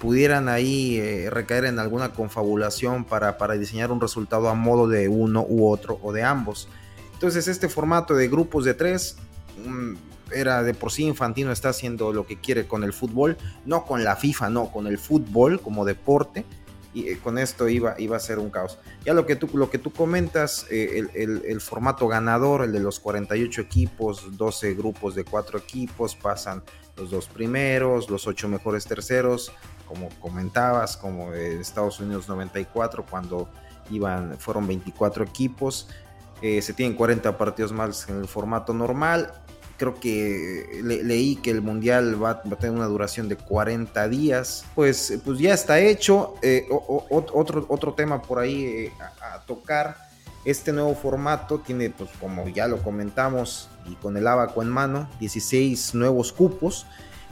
[0.00, 5.08] pudieran ahí eh, recaer en alguna confabulación para, para diseñar un resultado a modo de
[5.08, 6.68] uno u otro o de ambos.
[7.14, 9.16] Entonces este formato de grupos de tres
[10.32, 14.04] era de por sí Infantino está haciendo lo que quiere con el fútbol, no con
[14.04, 16.44] la FIFA, no, con el fútbol como deporte.
[16.92, 18.78] Y eh, con esto iba, iba a ser un caos.
[19.04, 23.00] Ya lo que tú, lo que tú comentas, eh, el, formato ganador, el de los
[23.00, 26.62] 48 equipos, 12 grupos de 4 equipos, pasan
[26.96, 29.52] los dos primeros, los 8 mejores terceros,
[29.86, 33.48] como comentabas, como Estados Unidos 94, cuando
[33.90, 35.88] iban, fueron 24 equipos.
[36.42, 39.32] Eh, se tienen 40 partidos más en el formato normal.
[39.78, 44.64] Creo que leí que el mundial va, a tener una duración de 40 días.
[44.74, 46.34] Pues, pues ya está hecho.
[46.42, 49.96] Eh, otro, otro tema por ahí eh, a, tocar.
[50.44, 55.10] Este nuevo formato tiene, pues como ya lo comentamos, y con el abaco en mano,
[55.18, 56.86] 16 nuevos cupos.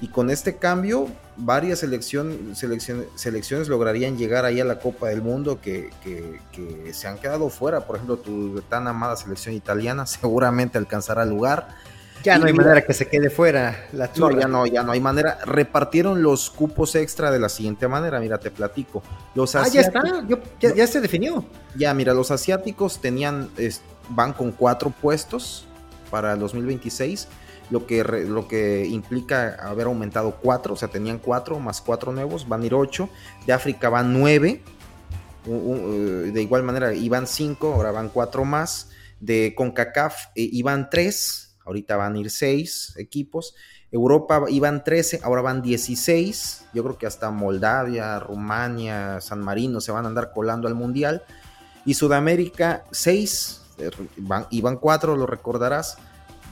[0.04, 5.62] Y con este cambio, varias selección, selecciones lograrían llegar ahí a la Copa del Mundo
[5.62, 5.88] que,
[6.92, 7.86] se han quedado fuera.
[7.86, 11.68] Por ejemplo, tu tan amada selección italiana seguramente alcanzará lugar.
[12.22, 15.00] Ya no hay manera que se quede fuera la No, ya no, ya no hay
[15.00, 15.38] manera.
[15.46, 19.02] Repartieron los cupos extra de la siguiente manera, mira, te platico.
[19.34, 20.02] Los ah, ya está,
[20.60, 21.46] ya, se definió.
[21.76, 23.48] Ya, mira, los asiáticos tenían,
[24.10, 25.64] van con cuatro puestos
[26.10, 27.26] para el 2026
[27.70, 32.48] lo que, lo que implica haber aumentado cuatro, o sea, tenían cuatro más cuatro nuevos,
[32.48, 33.09] van a ir ocho,
[33.46, 34.62] de África van nueve,
[35.46, 41.57] eh, de igual manera iban cinco, ahora van cuatro más, de CONCACAF eh, iban tres,
[41.64, 43.55] ahorita van a ir seis equipos,
[43.94, 46.66] Europa iban 13, ahora van 16.
[46.74, 51.22] Yo creo que hasta Moldavia, Rumania, San Marino se van a andar colando al Mundial.
[51.85, 53.90] Y Sudamérica 6, eh,
[54.50, 55.96] iban 4, lo recordarás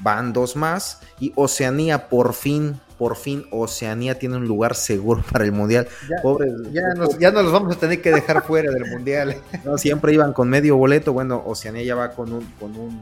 [0.02, 5.44] van dos más y Oceanía por fin, por fin Oceanía tiene un lugar seguro para
[5.44, 5.88] el mundial.
[6.08, 6.16] Ya,
[6.72, 9.36] ya, nos, ya los vamos a tener que dejar fuera del mundial.
[9.64, 13.00] No, siempre iban con medio boleto, bueno, Oceanía ya va con un, con un,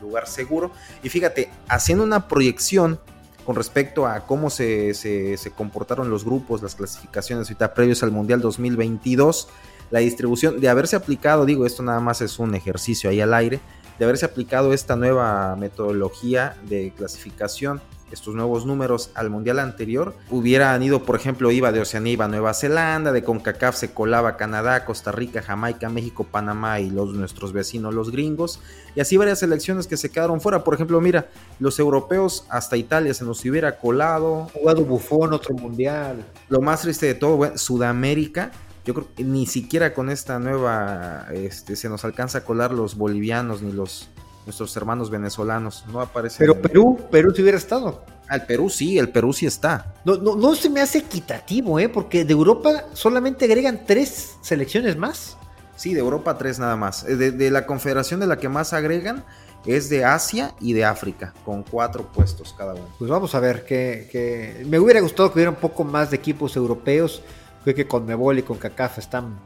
[0.00, 0.70] lugar seguro.
[1.02, 3.00] Y fíjate, haciendo una proyección
[3.44, 8.12] con respecto a cómo se, se, se comportaron los grupos, las clasificaciones ahorita previos al
[8.12, 9.48] Mundial 2022,
[9.90, 13.60] la distribución de haberse aplicado, digo, esto nada más es un ejercicio ahí al aire,
[13.98, 17.80] de haberse aplicado esta nueva metodología de clasificación,
[18.14, 22.54] estos nuevos números al mundial anterior, hubieran ido, por ejemplo, iba de Oceanía, iba Nueva
[22.54, 27.92] Zelanda, de CONCACAF se colaba Canadá, Costa Rica, Jamaica, México, Panamá y los nuestros vecinos,
[27.92, 28.60] los gringos,
[28.94, 30.64] y así varias selecciones que se quedaron fuera.
[30.64, 31.28] Por ejemplo, mira,
[31.58, 34.48] los europeos hasta Italia se nos hubiera colado.
[34.54, 36.24] Jugado Bufón, otro mundial.
[36.48, 38.52] Lo más triste de todo, bueno, Sudamérica
[38.84, 42.96] yo creo que ni siquiera con esta nueva este, se nos alcanza a colar los
[42.96, 44.10] bolivianos ni los
[44.46, 45.84] nuestros hermanos venezolanos.
[45.90, 46.36] No aparece.
[46.38, 48.04] Pero Perú, Perú si hubiera estado.
[48.28, 49.94] Al Perú sí, el Perú sí está.
[50.04, 51.88] No, no, no se me hace equitativo, ¿eh?
[51.88, 55.36] Porque de Europa solamente agregan tres selecciones más.
[55.76, 57.04] Sí, de Europa tres nada más.
[57.04, 59.24] Eh, de, la confederación de la que más agregan
[59.66, 62.86] es de Asia y de África, con cuatro puestos cada uno.
[62.98, 66.16] Pues vamos a ver, que, que me hubiera gustado que hubiera un poco más de
[66.16, 67.22] equipos europeos
[67.64, 69.38] Creo que con Mebol y con CACAF están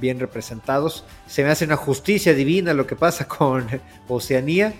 [0.00, 1.04] bien representados.
[1.26, 3.66] Se me hace una justicia divina lo que pasa con
[4.08, 4.74] Oceanía.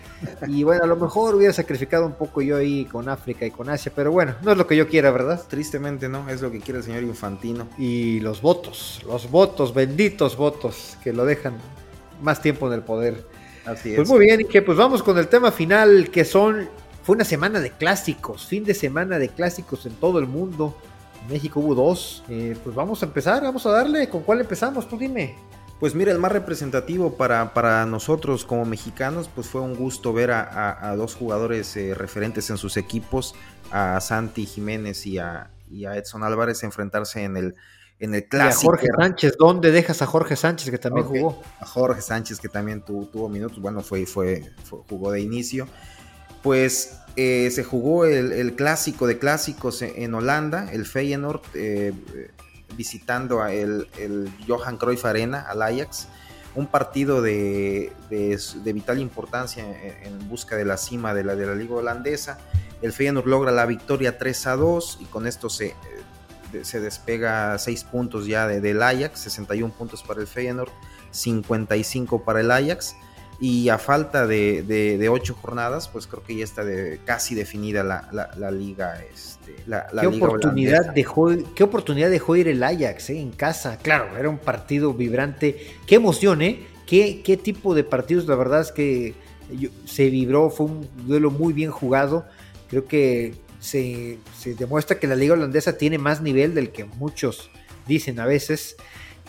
[0.49, 3.69] Y bueno, a lo mejor hubiera sacrificado un poco yo ahí con África y con
[3.69, 5.41] Asia, pero bueno, no es lo que yo quiera, ¿verdad?
[5.49, 7.69] Tristemente no, es lo que quiere el señor Infantino.
[7.79, 11.55] Y los votos, los votos, benditos votos, que lo dejan
[12.23, 13.25] más tiempo en el poder.
[13.67, 13.97] Así pues es.
[13.97, 16.69] Pues muy bien, y que pues vamos con el tema final, que son,
[17.03, 20.77] fue una semana de clásicos, fin de semana de clásicos en todo el mundo.
[21.31, 22.23] México hubo dos.
[22.29, 24.09] Eh, pues vamos a empezar, vamos a darle.
[24.09, 24.89] ¿Con cuál empezamos?
[24.89, 25.37] Tú dime.
[25.79, 30.31] Pues mira, el más representativo para, para nosotros como mexicanos, pues fue un gusto ver
[30.31, 33.35] a, dos jugadores eh, referentes en sus equipos,
[33.71, 37.55] a Santi Jiménez y a, Edson Álvarez enfrentarse en el,
[37.99, 38.61] en el clásico.
[38.61, 41.43] a Jorge Sánchez, ¿dónde dejas a Jorge Sánchez que también jugó?
[41.61, 44.53] A Jorge Sánchez que también tuvo minutos, bueno, fue, fue,
[44.87, 45.67] jugó de inicio.
[46.43, 51.93] Pues eh, se jugó el, clásico de clásicos en Holanda, el Feyenoord, eh,
[52.77, 53.89] visitando a el,
[54.47, 56.09] Johan Cruyff Arena, al Ajax.
[56.55, 57.93] Un partido de,
[58.65, 59.65] vital importancia
[60.05, 62.39] en, busca de la cima de la, de la liga holandesa.
[62.83, 65.75] El Feyenoord logra la victoria 3 a 2 y con esto se, eh,
[66.63, 70.71] se despega 6 puntos ya del Ajax, 61 puntos para el Feyenoord,
[71.11, 72.97] 55 para el Ajax
[73.41, 78.51] y a falta de, ocho jornadas, pues creo que ya está de, casi definida la,
[78.51, 79.03] liga.
[79.03, 83.79] Este, la, ¿Qué, oportunidad dejó, ¿Qué oportunidad dejó ir el Ajax eh, en casa?
[83.79, 85.75] Claro, era un partido vibrante.
[85.87, 86.67] Qué emoción, ¿eh?
[86.87, 88.27] ¿Qué, qué tipo de partidos?
[88.27, 89.15] La verdad es que
[89.87, 92.27] se vibró, fue un duelo muy bien jugado.
[92.69, 97.51] Creo que se, se demuestra que la liga holandesa tiene más nivel del que muchos
[97.87, 98.77] dicen a veces.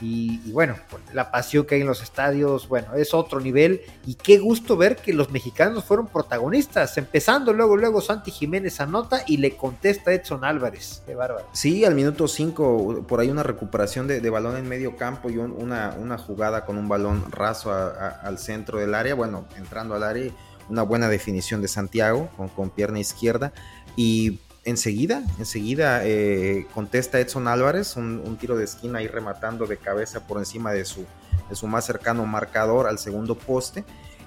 [0.01, 0.75] Y, bueno,
[1.13, 3.81] la pasión que hay en los estadios, bueno, es otro nivel.
[4.05, 6.97] Y qué gusto ver que los mexicanos fueron protagonistas.
[6.97, 11.03] Empezando luego, luego Santi Jiménez anota y le contesta Edson Álvarez.
[11.05, 11.45] Qué bárbaro.
[11.53, 15.95] Sí, al minuto 5, por ahí una recuperación de, balón en medio campo y una,
[15.99, 19.13] una, jugada con un balón raso al centro del área.
[19.13, 20.31] Bueno, entrando al área,
[20.67, 23.53] una buena definición de Santiago con, con pierna izquierda.
[23.95, 30.28] Y enseguida, enseguida eh, contesta Edson Álvarez, un, tiro de esquina ahí rematando de cabeza
[30.28, 31.05] por encima de su,
[31.49, 33.84] de su más cercano marcador al segundo poste.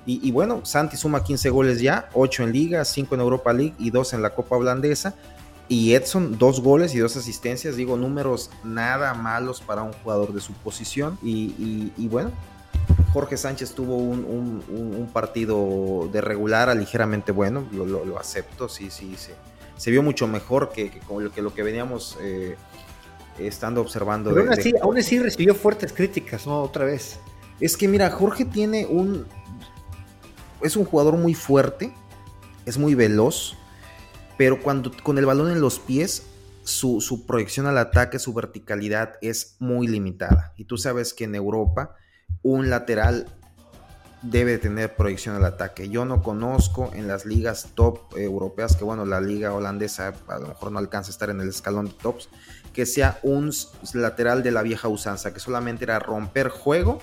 [0.07, 3.89] Y, bueno, Santi suma 15 goles ya, 8 en Liga, 5 en Europa League y
[3.89, 5.15] 2 en la Copa Holandesa.
[5.67, 10.43] Y Edson, dos goles y dos asistencias, digo, números nada malos para un jugador de
[10.43, 11.19] su posición.
[11.23, 12.33] Y, bueno,
[13.15, 19.33] Jorge Sánchez tuvo un, partido de regular a ligeramente bueno, lo, acepto, sí, sí, sí
[19.77, 22.57] se vio mucho mejor que, que, lo que veníamos eh,
[23.39, 24.31] estando observando.
[24.31, 24.43] Pero
[24.83, 26.63] aún, así, recibió fuertes críticas, ¿no?
[26.63, 27.19] Otra vez.
[27.61, 29.27] Es que mira, Jorge tiene un...
[30.63, 31.93] Es un jugador muy fuerte,
[32.65, 33.55] es muy veloz,
[34.39, 36.23] pero cuando con el balón en los pies,
[36.63, 40.55] su, su proyección al ataque, su verticalidad es muy limitada.
[40.57, 41.97] Y tú sabes que en Europa
[42.43, 43.27] un lateral
[44.25, 45.89] debe tener proyección al ataque.
[45.89, 50.49] Yo no conozco en las ligas top europeas, que bueno, la liga holandesa a lo
[50.49, 52.29] mejor no alcanza a estar en el escalón de tops,
[52.73, 53.53] que sea un
[53.93, 56.99] lateral de la vieja usanza, que solamente era romper juego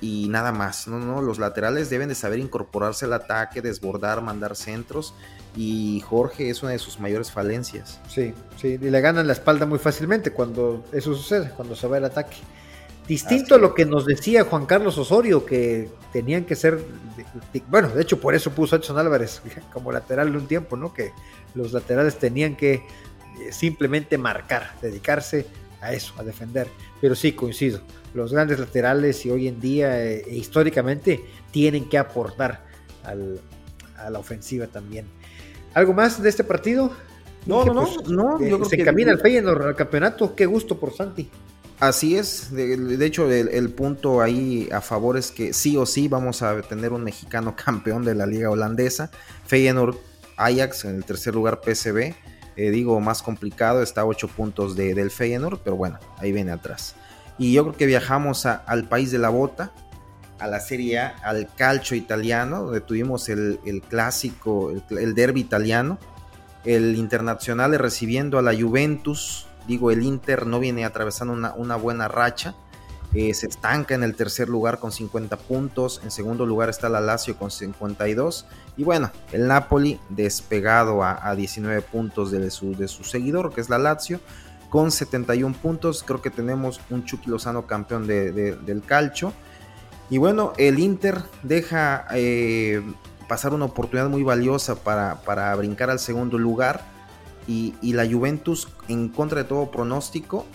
[0.00, 0.88] y nada más.
[0.88, 5.14] No, no, los laterales deben de saber incorporarse al ataque, desbordar, mandar centros.
[5.56, 8.00] Y Jorge es una de sus mayores falencias.
[8.08, 11.98] Sí, sí, y le ganan la espalda muy fácilmente cuando eso sucede, cuando se va
[11.98, 12.36] el ataque.
[13.06, 16.78] Distinto a lo que nos decía Juan Carlos Osorio, que tenían que ser,
[17.68, 19.42] bueno, de hecho por eso puso a Edson Álvarez
[19.72, 20.94] como lateral de un tiempo, ¿no?
[20.94, 21.12] Que
[21.54, 22.82] los laterales tenían que eh,
[23.50, 25.46] simplemente marcar, dedicarse
[25.80, 26.68] a eso, a defender.
[27.00, 27.80] Pero sí, coincido,
[28.14, 32.64] los grandes laterales y hoy en día eh, e históricamente tienen que aportar
[33.04, 35.06] a la ofensiva también.
[35.74, 36.92] ¿Algo más de este partido?
[37.46, 40.34] No, no, no, pues, no, yo creo se que encamina el Feyenoord al campeonato.
[40.36, 41.28] Qué gusto por Santi.
[41.82, 46.40] Así es, de, hecho el, punto ahí a favor es que sí o sí vamos
[46.40, 49.10] a tener un mexicano campeón de la liga holandesa,
[49.46, 49.96] Feyenoord
[50.36, 52.14] Ajax en el tercer lugar PSV,
[52.54, 56.52] eh, digo más complicado, está a 8 puntos de, del Feyenoord, pero bueno, ahí viene
[56.52, 56.94] atrás.
[57.36, 59.72] Y yo creo que viajamos al país de la bota,
[60.38, 63.58] a la Serie A, al calcio italiano, donde tuvimos el,
[63.88, 65.98] clásico, el, el derby italiano,
[66.64, 72.54] el internacional recibiendo a la Juventus, Digo, el Inter no viene atravesando una, buena racha.
[73.14, 76.00] Eh, se estanca en el tercer lugar con 50 puntos.
[76.02, 78.46] En segundo lugar está la Lazio con 52.
[78.76, 84.20] Y bueno, el Napoli despegado a, 19 puntos de su, seguidor, que es la Lazio,
[84.70, 86.02] con 71 puntos.
[86.02, 89.32] Creo que tenemos un Chucky Lozano campeón del calcio.
[90.10, 92.82] Y bueno, el Inter deja eh,
[93.28, 96.91] pasar una oportunidad muy valiosa para brincar al segundo lugar
[97.46, 100.46] y, la Juventus, en contra de todo pronóstico,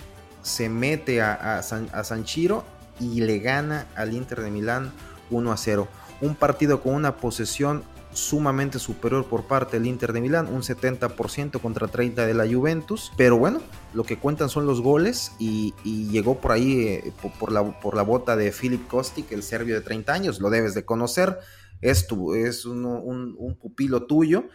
[0.41, 2.63] se mete a, San, Chiro
[2.99, 4.91] y le gana al Inter de Milán
[5.29, 5.87] 1 a 0.
[6.21, 7.83] Un partido con una posesión
[8.13, 13.11] sumamente superior por parte del Inter de Milán, un 70% contra 30 de la Juventus,
[13.15, 13.59] pero bueno,
[13.93, 18.01] lo que cuentan son los goles y, llegó por ahí eh, por, la, por la
[18.01, 21.37] bota de Filip Kostic, el serbio de 30 años, lo debes de conocer,
[21.81, 24.45] es, es un pupilo tuyo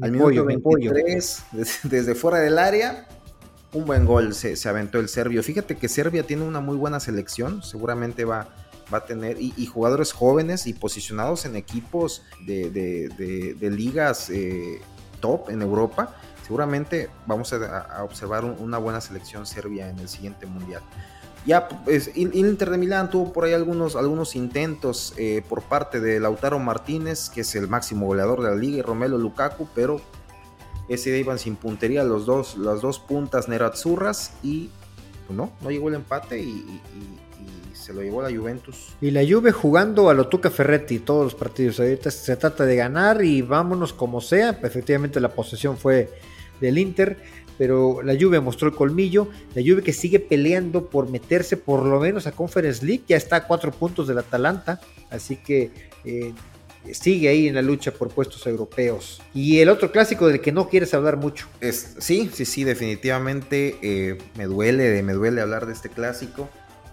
[0.00, 1.44] al minuto 23,
[1.84, 3.08] desde, fuera del área,
[3.72, 5.42] un buen gol se, aventó el serbio.
[5.42, 8.48] Fíjate que Serbia tiene una muy buena selección, seguramente va,
[8.92, 14.80] va a tener, y, jugadores jóvenes y posicionados en equipos de, ligas eh,
[15.20, 16.14] top en Europa.
[16.46, 20.82] Seguramente vamos a, observar una buena selección serbia en el siguiente mundial.
[21.46, 26.00] Ya, pues, el Inter de Milán tuvo por ahí algunos, algunos intentos eh, por parte
[26.00, 30.00] de Lautaro Martínez, que es el máximo goleador de la liga, y Romelo Lukaku, pero
[30.88, 34.70] ese día iban sin puntería los dos, las dos puntas Nerazzurras y
[35.26, 36.80] pues, no, no llegó el empate y,
[37.72, 38.96] se lo llevó la Juventus.
[39.00, 41.76] Y la Juve jugando a lo Tuca Ferretti todos los partidos.
[41.76, 44.58] Se trata de ganar y vámonos como sea.
[44.60, 46.10] Efectivamente la posesión fue
[46.60, 47.16] del Inter
[47.58, 52.00] pero la Juve mostró el colmillo, la Juve que sigue peleando por meterse por lo
[52.00, 54.80] menos a Conference League, ya está a cuatro puntos del Atalanta,
[55.10, 55.70] así que
[56.04, 56.32] eh,
[56.92, 59.22] sigue ahí en la lucha por puestos europeos.
[59.34, 61.46] Y el otro clásico del que no quieres hablar mucho.
[61.60, 66.48] Sí, sí, sí, definitivamente eh, me duele, me duele hablar de este clásico.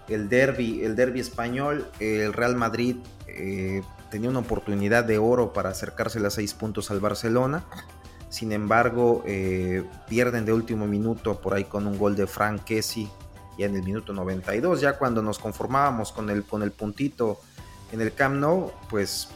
[0.10, 2.98] El derby, el derby español, el Real Madrid
[3.28, 7.66] eh, tenía una oportunidad de oro para acercarse a seis puntos al Barcelona
[8.34, 13.08] sin embargo, eh, pierden de último minuto por ahí con un gol de Frank Kessi
[13.60, 14.82] ya en el minuto 92.
[14.82, 17.40] Ya cuando nos conformábamos con el, con el puntito
[17.92, 19.28] en el Camp Nou, pues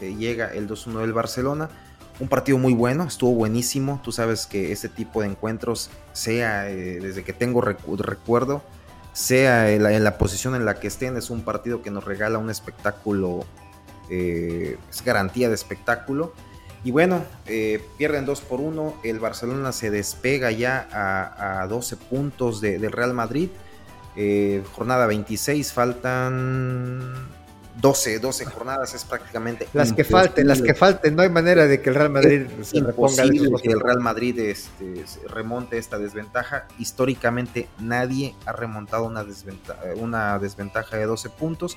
[0.00, 1.68] eh, llega el 2-1 del Barcelona.
[2.20, 4.00] Un partido muy bueno, estuvo buenísimo.
[4.04, 8.62] Tú sabes que este tipo de encuentros, sea eh, desde que tengo recuerdo,
[9.14, 12.50] sea en la, posición en la que estén, es un partido que nos regala un
[12.50, 13.46] espectáculo,
[14.08, 16.34] es garantía de espectáculo
[16.84, 19.00] Y bueno, eh, pierden 2 por 1.
[19.02, 23.48] El Barcelona se despega ya a, 12 puntos del Real Madrid.
[24.16, 27.26] Eh, jornada 26, faltan
[27.80, 29.66] 12, 12 jornadas, es prácticamente.
[29.72, 32.80] Las que falten, las que falten, no hay manera de que el Real Madrid se
[32.80, 33.22] reponga.
[33.62, 36.68] que el Real Madrid este, remonte esta desventaja.
[36.78, 41.76] Históricamente nadie ha remontado una desventaja, una desventaja de 12 puntos.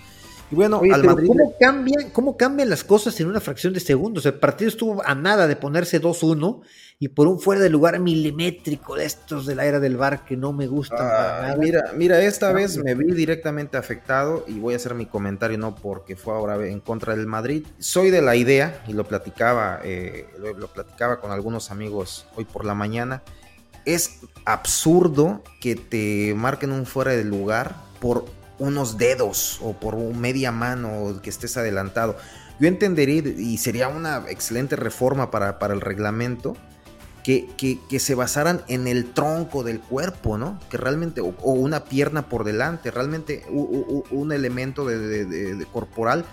[0.49, 1.27] Y bueno, al Madrid...
[1.27, 4.25] ¿cómo, cambian, ¿cómo cambian las cosas en una fracción de segundos?
[4.25, 6.61] El partido estuvo a nada de ponerse 2-1
[6.99, 10.37] y por un fuera de lugar milimétrico de estos de la era del bar que
[10.37, 10.99] no me gustan.
[11.01, 15.57] Ah, mira, mira, esta vez me vi directamente afectado y voy a hacer mi comentario
[15.57, 17.67] no porque fue ahora en contra del Madrid.
[17.77, 22.65] Soy de la idea y lo platicaba, eh, lo platicaba con algunos amigos hoy por
[22.65, 23.21] la mañana.
[23.85, 28.25] Es absurdo que te marquen un fuera de lugar por
[28.59, 32.17] unos dedos o por media mano que estés adelantado.
[32.59, 36.55] Yo entendería y sería una excelente reforma para, para el reglamento
[37.23, 40.59] que, que, se basaran en el tronco del cuerpo, ¿no?
[40.69, 46.25] Que realmente, o, una pierna por delante, realmente un elemento de corporal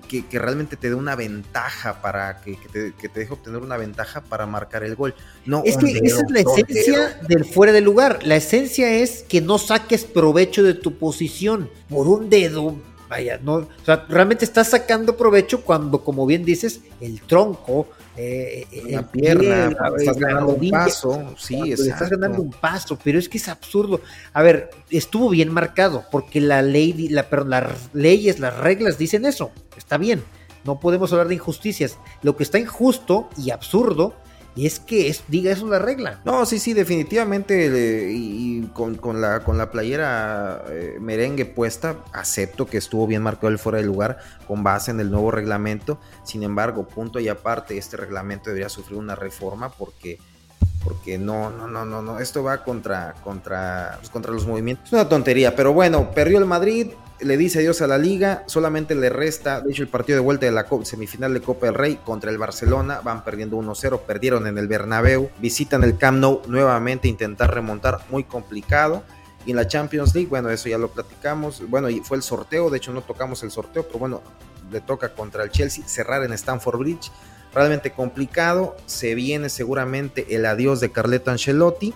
[0.00, 4.84] que, realmente te dé una ventaja para que, te, deje obtener una ventaja para marcar
[4.84, 5.14] el gol.
[5.46, 8.20] No, es que esa es la esencia del fuera de lugar.
[8.24, 12.76] La esencia es que no saques provecho de tu posición por un dedo.
[13.14, 17.86] Vaya, no, o sea, realmente estás sacando provecho cuando, como bien dices, el tronco,
[18.16, 23.38] eh, la pierna, estás ganando un paso, sí, estás ganando un paso, pero es que
[23.38, 24.00] es absurdo.
[24.32, 29.26] A ver, estuvo bien marcado, porque la ley, la, perdón, las leyes, las reglas dicen
[29.26, 30.20] eso, está bien,
[30.64, 31.98] no podemos hablar de injusticias.
[32.22, 34.16] Lo que está injusto y absurdo
[34.56, 36.20] y es que es, diga eso la regla.
[36.24, 38.12] No, sí, sí, definitivamente.
[38.12, 43.58] y, con, la, con la playera eh, merengue puesta, acepto que estuvo bien marcado el
[43.58, 45.98] fuera de lugar con base en el nuevo reglamento.
[46.24, 50.18] Sin embargo, punto y aparte, este reglamento debería sufrir una reforma porque
[50.84, 54.86] porque no, no, no, no, no, esto va contra, contra, pues, contra los movimientos.
[54.86, 56.88] Es una tontería, pero bueno, perdió el Madrid,
[57.20, 60.46] le dice adiós a la liga, solamente le resta, de hecho, el partido de vuelta
[60.46, 64.58] de la semifinal de Copa del Rey contra el Barcelona, van perdiendo 1-0, perdieron en
[64.58, 69.02] el Bernabéu, visitan el Camp Nou nuevamente, intentar remontar, muy complicado.
[69.46, 72.70] Y en la Champions League, bueno, eso ya lo platicamos, bueno, y fue el sorteo,
[72.70, 74.22] de hecho no tocamos el sorteo, pero bueno,
[74.70, 77.10] le toca contra el Chelsea cerrar en Stamford Bridge,
[77.54, 81.94] realmente complicado, se viene seguramente el adiós de Carleto Ancelotti,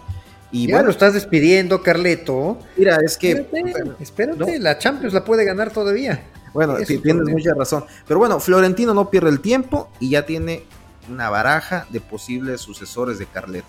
[0.50, 2.58] y ya bueno, lo estás despidiendo, Carleto.
[2.76, 3.46] Mira, es que.
[4.00, 6.24] Espérate, la Champions la puede ganar todavía.
[6.54, 7.84] Bueno, tienes mucha razón.
[8.06, 10.64] Pero bueno, Florentino no pierde el tiempo y ya tiene
[11.10, 13.66] una baraja de posibles sucesores de Carleto.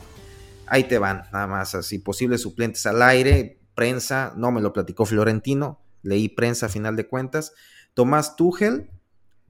[0.66, 5.06] Ahí te van, nada más así, posibles suplentes al aire, prensa, no me lo platicó
[5.06, 7.54] Florentino, leí prensa a final de cuentas.
[7.94, 8.90] Tomás Tuchel,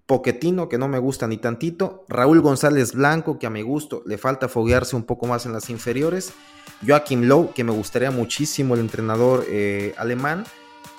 [0.09, 2.03] Poquetino, que no me gusta ni tantito.
[2.09, 5.69] Raúl González Blanco, que a mi gusto le falta foguearse un poco más en las
[5.69, 6.33] inferiores.
[6.83, 10.45] Joachim Lowe, que me gustaría muchísimo el entrenador eh, alemán.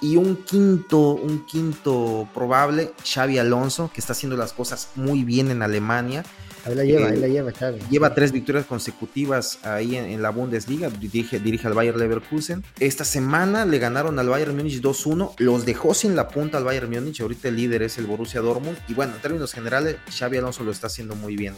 [0.00, 5.50] Y un quinto, un quinto probable, Xavi Alonso, que está haciendo las cosas muy bien
[5.50, 6.24] en Alemania.
[6.64, 7.80] Ahí la lleva, ahí la lleva, Xavi.
[7.90, 12.64] Lleva tres victorias consecutivas ahí en, la Bundesliga, dirige, dirige al Bayern Leverkusen.
[12.78, 16.90] Esta semana le ganaron al Bayern Múnich 2-1, los dejó sin la punta al Bayern
[16.90, 18.78] Múnich, ahorita el líder es el Borussia Dortmund.
[18.88, 21.54] Y bueno, en términos generales, Xavi Alonso lo está haciendo muy bien.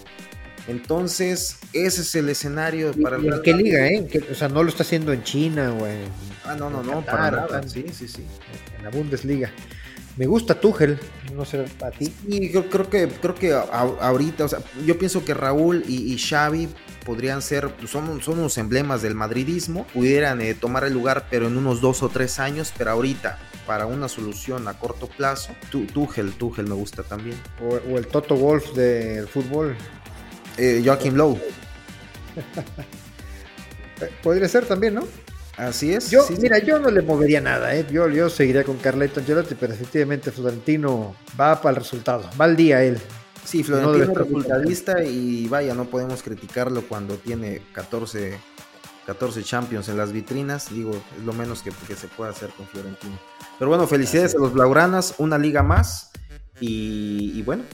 [0.68, 4.06] Entonces, ese es el escenario para el ¿En qué liga, eh?
[4.30, 6.04] o sea, no lo está haciendo en China o en.
[6.44, 7.62] Ah, no, no, no, para nada.
[7.66, 8.24] Sí, sí, sí.
[8.78, 9.50] En la Bundesliga.
[10.16, 10.98] Me gusta Tuchel,
[11.34, 12.12] no sé para ti.
[12.28, 16.68] Y yo creo que, creo que ahorita, o sea, yo pienso que Raúl y, Xavi
[17.06, 21.56] podrían ser, son, son unos emblemas del madridismo, pudieran eh, tomar el lugar, pero en
[21.56, 26.66] unos dos o tres años, pero ahorita, para una solución a corto plazo, Tuchel, Tuchel
[26.66, 27.38] me gusta también.
[27.62, 29.74] O, el Toto Wolf del fútbol.
[30.56, 31.40] Eh, Joaquim Lowe.
[34.22, 35.06] Podría ser también, ¿no?
[35.56, 36.10] Así es.
[36.10, 37.86] Yo, mira, yo no le movería nada, ¿eh?
[37.90, 42.56] yo, yo seguiría con Carleto Angelotti, pero efectivamente Florentino va para el resultado, va al
[42.56, 42.98] día él.
[43.44, 48.38] Sí, Florentino es resultadista y vaya, no podemos criticarlo cuando tiene 14,
[49.06, 53.18] 14 Champions en las vitrinas, digo, es lo menos que, se puede hacer con Florentino.
[53.58, 56.12] Pero bueno, felicidades a los Blaugranas, una liga más
[56.60, 57.64] y, bueno.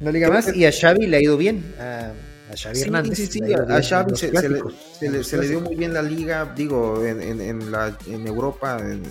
[0.00, 1.74] Una liga más y a Xavi le ha ido bien.
[1.78, 2.12] A
[2.54, 3.16] Xavi Hernández.
[3.16, 8.26] Sí, sí, a, Xavi se, le, dio muy bien la liga, digo, en, la, en
[8.26, 9.02] Europa, en,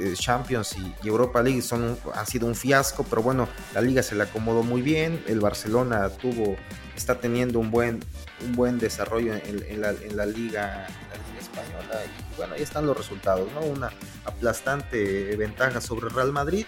[0.00, 4.16] eh, Champions y, Europa League son han sido un fiasco, pero bueno, la liga se
[4.16, 6.56] le acomodó muy bien, el Barcelona tuvo,
[6.96, 8.00] está teniendo un buen,
[8.44, 10.88] un buen desarrollo en, la, la, liga,
[11.38, 13.60] española y bueno, ahí están los resultados, ¿no?
[13.60, 13.92] Una
[14.24, 16.66] aplastante ventaja sobre Real Madrid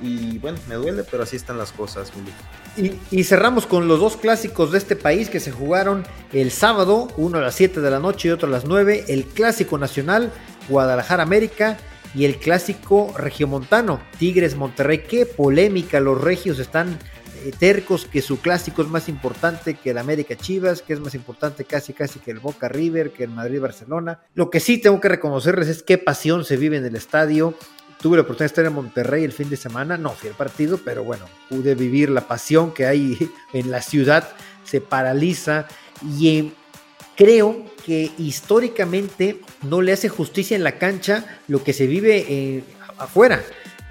[0.00, 2.32] y bueno, me duele, pero así están las cosas, Mili.
[2.76, 7.38] Y, cerramos con los dos clásicos de este país que se jugaron el sábado, uno
[7.38, 10.32] a las 7 de la noche y otro a las 9, el clásico nacional
[10.68, 11.76] Guadalajara América
[12.14, 15.02] y el clásico regiomontano Tigres Monterrey.
[15.08, 16.98] Qué polémica, los regios están
[17.44, 21.14] eh, tercos que su clásico es más importante que el América Chivas, que es más
[21.14, 24.20] importante casi casi que el Boca River, que el Madrid Barcelona.
[24.34, 27.54] Lo que sí tengo que reconocerles es qué pasión se vive en el estadio.
[28.00, 30.80] Tuve la oportunidad de estar en Monterrey el fin de semana, no fui al partido,
[30.82, 33.18] pero bueno, pude vivir la pasión que hay
[33.52, 34.28] en la ciudad,
[34.64, 35.66] se paraliza
[36.18, 36.52] y eh,
[37.16, 42.64] creo que históricamente no le hace justicia en la cancha lo que se vive eh,
[42.96, 43.42] afuera.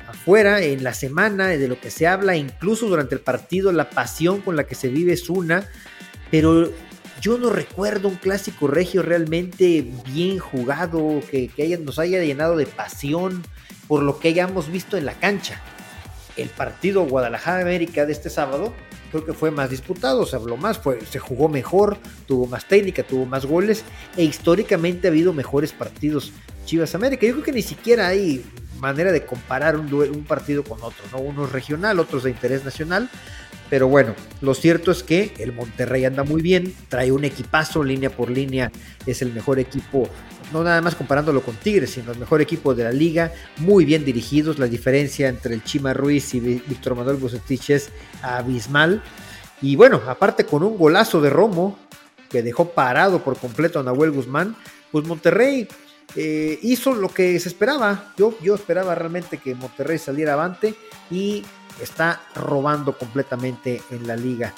[0.08, 4.42] Afuera, en la semana, de lo que se habla, incluso durante el partido, la pasión
[4.42, 5.70] con la que se vive es una,
[6.32, 6.72] pero
[7.22, 12.66] yo no recuerdo un clásico regio realmente bien jugado, que, que nos haya llenado de
[12.66, 13.44] pasión
[13.90, 15.60] por lo que hayamos visto en la cancha.
[16.38, 18.72] El partido Guadalajara-América de este sábado
[19.12, 23.02] creo que fue más disputado, se habló más, fue, se jugó mejor, tuvo más técnica,
[23.02, 23.84] tuvo más goles
[24.16, 26.32] e históricamente ha habido mejores partidos
[26.66, 27.26] Chivas América.
[27.26, 28.46] Yo creo que ni siquiera hay
[28.80, 31.18] manera de comparar un, partido con otro, ¿no?
[31.18, 33.10] Uno es regional, otro es de interés nacional.
[33.72, 38.12] Pero bueno, lo cierto es que el Monterrey anda muy bien, trae un equipazo línea
[38.12, 38.72] por línea,
[39.06, 40.10] es el mejor equipo
[40.52, 44.06] no nada más comparándolo con Tigres, sino el mejor equipo de la liga, muy bien
[44.06, 47.90] dirigidos, la diferencia entre el Chima Ruiz y Víctor Manuel Bucetich es
[48.22, 49.04] abismal,
[49.62, 51.78] y bueno, aparte con un golazo de Romo,
[52.30, 54.56] que dejó parado por completo a Nahuel Guzmán,
[54.92, 55.68] pues Monterrey
[56.16, 60.76] eh, hizo lo que se esperaba, yo, yo esperaba realmente que Monterrey saliera avante
[61.12, 61.44] y
[61.82, 64.54] está robando completamente en la liga.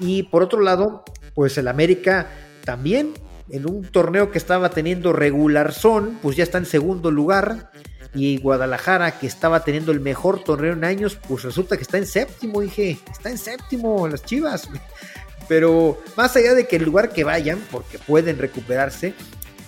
[0.00, 2.28] Y por otro lado, pues el América
[2.64, 3.14] también
[3.52, 7.70] en un torneo que estaba teniendo regular son, pues ya está en segundo lugar.
[8.14, 12.06] Y Guadalajara, que estaba teniendo el mejor torneo en años, pues resulta que está en
[12.06, 14.68] séptimo, dije, está en séptimo las Chivas.
[15.48, 19.12] Pero más allá de que el lugar que vayan, porque pueden recuperarse,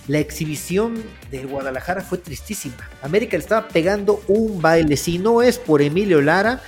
[0.07, 2.89] la exhibición de Guadalajara fue tristísima.
[3.03, 4.97] América le estaba pegando un baile.
[4.97, 6.61] Si no es por Emilio Lara,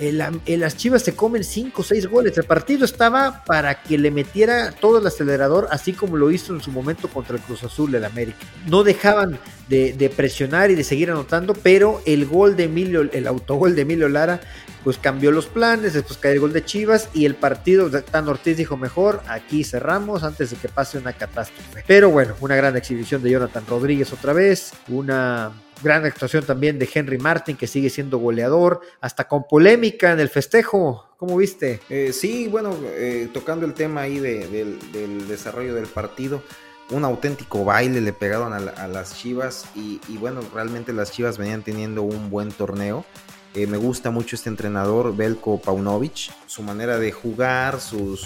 [0.00, 2.36] las Chivas se comen 5 o 6 goles.
[2.38, 6.60] El partido estaba para que le metiera todo el acelerador, así como lo hizo en
[6.60, 8.38] su momento contra el Cruz Azul del América.
[8.66, 9.38] No dejaban
[9.68, 14.08] de, presionar y de seguir anotando, pero el gol de Emilio, el autogol de Emilio
[14.08, 14.40] Lara,
[14.82, 18.56] pues cambió los planes, después cae el gol de Chivas y el partido, Tan Ortiz
[18.56, 21.84] dijo mejor, aquí cerramos antes de que pase una catástrofe.
[21.86, 25.52] Pero bueno, una gran exhibición de Jonathan Rodríguez otra vez, una
[25.82, 30.28] Gran actuación también de Henry Martin, que sigue siendo goleador, hasta con polémica en el
[30.28, 31.06] festejo.
[31.16, 31.80] ¿Cómo viste?
[31.88, 36.42] Eh, sí, bueno, eh, tocando el tema ahí del, desarrollo del partido,
[36.90, 42.02] un auténtico baile le pegaron a, las Chivas y, bueno, realmente las Chivas venían teniendo
[42.02, 43.04] un buen torneo.
[43.54, 48.16] Eh, me gusta mucho este entrenador, Belko Paunovic, su manera de jugar, su,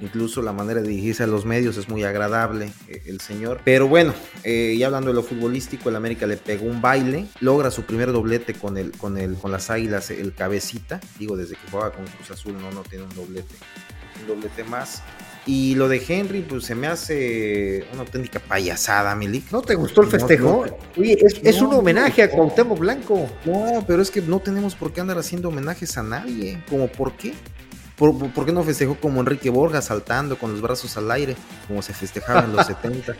[0.00, 3.60] Incluso la manera de dirigirse a los medios es muy agradable eh, el señor.
[3.64, 7.70] Pero bueno, eh, ya hablando de lo futbolístico, el América le pegó un baile, logra
[7.70, 11.00] su primer doblete con, el, con, el, con las Águilas, el cabecita.
[11.18, 13.54] Digo, desde que juega con Cruz Azul no, no tiene un doblete,
[14.20, 15.02] un doblete más.
[15.48, 19.50] Y lo de Henry, pues se me hace una auténtica payasada, Milik.
[19.50, 20.66] ¿No te gustó el festejo?
[20.94, 23.26] Oye, es, un homenaje a Cuauhtémoc Blanco.
[23.46, 26.62] No, pero es que no tenemos por qué andar haciendo homenajes a nadie.
[26.68, 27.32] ¿Cómo por qué?
[27.98, 31.34] ¿Por, qué no festejó como Enrique Borja saltando con los brazos al aire,
[31.66, 33.16] como se festejaba en los 70?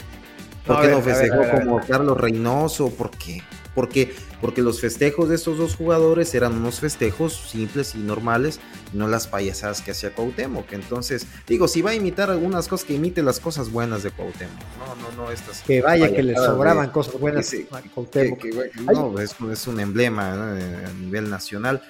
[0.65, 2.91] ¿Por qué no festejó como Carlos Reynoso?
[2.91, 3.43] ¿Por qué?
[3.75, 8.61] Porque, porque los festejos de estos dos jugadores eran unos festejos simples y normales,
[8.93, 10.73] no las payasadas que hacía Cuauhtémoc.
[10.73, 14.59] Entonces, digo, si va a imitar algunas cosas, que imite las cosas buenas de Cuauhtémoc.
[14.79, 15.63] No, no, no, estas.
[15.63, 18.45] Que vaya, que le sobraban cosas buenas a Cuauhtémoc.
[18.93, 21.83] no, es, un emblema a nivel nacional.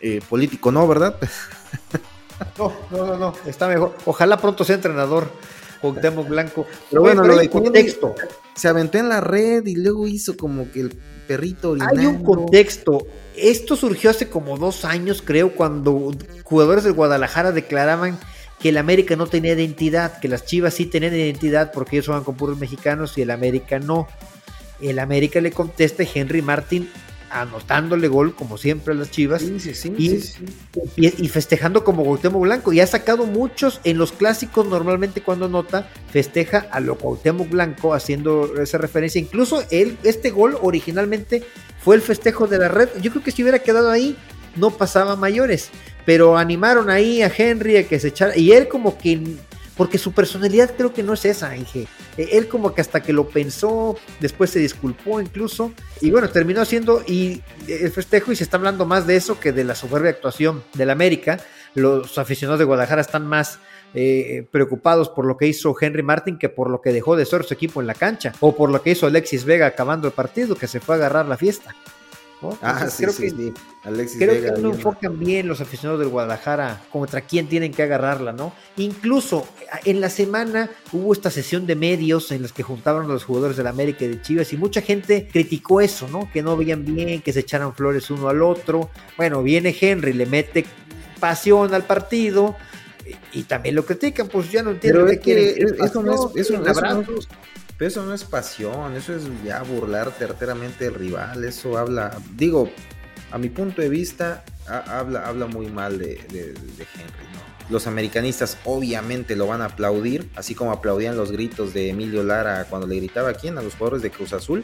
[0.00, 0.86] Eh, político, ¿no?
[0.86, 1.16] ¿Verdad?
[2.58, 3.94] No, no, no, no, está mejor.
[4.04, 5.30] Ojalá pronto sea entrenador
[6.02, 6.66] Demo Blanco.
[6.90, 8.14] Pero bueno, lo de contexto.
[8.54, 13.06] Se aventó en la red y luego hizo como que el perrito Hay un contexto.
[13.36, 16.10] Esto surgió hace como dos años, creo, cuando
[16.44, 18.18] jugadores de Guadalajara declaraban
[18.58, 22.24] que el América no tenía identidad, que las Chivas sí tenían identidad porque ellos juegan
[22.24, 24.06] con puros mexicanos y el América no.
[24.82, 26.90] El América le contesta Henry Martin,
[27.30, 29.42] anotándole gol como siempre a las Chivas.
[30.96, 32.72] Y, festejando como Cuauhtémoc Blanco.
[32.72, 37.94] Y ha sacado muchos en los clásicos normalmente cuando anota festeja a lo Cuauhtémoc Blanco
[37.94, 39.20] haciendo esa referencia.
[39.20, 41.42] Incluso él, este gol originalmente
[41.82, 42.88] fue el festejo de la red.
[43.00, 44.16] Yo creo que si hubiera quedado ahí
[44.56, 45.70] no pasaba mayores.
[46.04, 48.36] Pero animaron ahí a Henry a que se echara.
[48.36, 49.20] Y él como que
[49.76, 51.86] porque su personalidad creo que no es esa, Inge.
[52.16, 56.60] E, él como que hasta que lo pensó, después se disculpó incluso, y bueno, terminó
[56.60, 60.10] haciendo y el festejo y se está hablando más de eso que de la soberbia
[60.10, 61.38] actuación del América,
[61.74, 63.58] los aficionados de Guadalajara están más
[63.94, 67.44] eh, preocupados por lo que hizo Henry Martin que por lo que dejó de ser
[67.44, 70.54] su equipo en la cancha o por lo que hizo Alexis Vega acabando el partido
[70.54, 71.74] que se fue a agarrar la fiesta.
[72.62, 73.52] Ah, sí, creo que,
[73.84, 78.32] Alexis creo que no enfocan bien los aficionados del Guadalajara contra quién tienen que agarrarla,
[78.32, 78.52] ¿no?
[78.76, 79.46] Incluso
[79.84, 83.66] en la semana hubo esta sesión de medios en las que juntaban los jugadores del
[83.66, 86.30] América y de Chivas y mucha gente criticó eso, ¿no?
[86.32, 88.90] Que no veían bien, que se echaran flores uno al otro.
[89.16, 90.64] Bueno, viene Henry, le mete
[91.18, 92.56] pasión al partido
[93.32, 95.56] y, también lo critican, pues ya no entiendo qué quiere.
[95.84, 96.48] Eso no es,
[97.80, 102.70] pero eso no es pasión, eso es ya burlar terteramente del rival, eso habla, digo,
[103.30, 107.70] a mi punto de vista, habla, habla muy mal de, Henry, ¿no?
[107.70, 112.66] Los americanistas obviamente lo van a aplaudir, así como aplaudían los gritos de Emilio Lara
[112.68, 114.62] cuando le gritaba a quién, a los jugadores de Cruz Azul.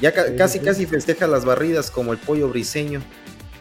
[0.00, 3.02] Ya casi casi festeja las barridas como el pollo briseño.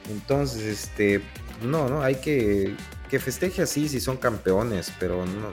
[0.10, 1.22] Entonces, este,
[1.62, 2.78] no, no, hay que
[3.10, 5.52] que festeje así si son campeones, pero no,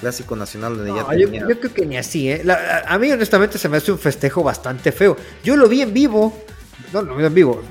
[0.00, 2.42] Clásico Nacional donde ya yo, yo, creo que ni así, ¿eh?
[2.86, 5.16] a mí honestamente se me hace un festejo bastante feo.
[5.42, 6.36] Yo lo vi en vivo,
[6.92, 7.62] no, lo vi en vivo.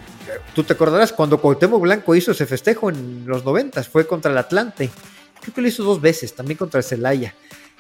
[0.53, 4.37] Tú te acordarás cuando Cuauhtémoc Blanco hizo ese festejo en los noventas, fue contra el
[4.37, 4.89] Atlante.
[5.41, 7.33] Creo que lo hizo dos veces, también contra el Celaya.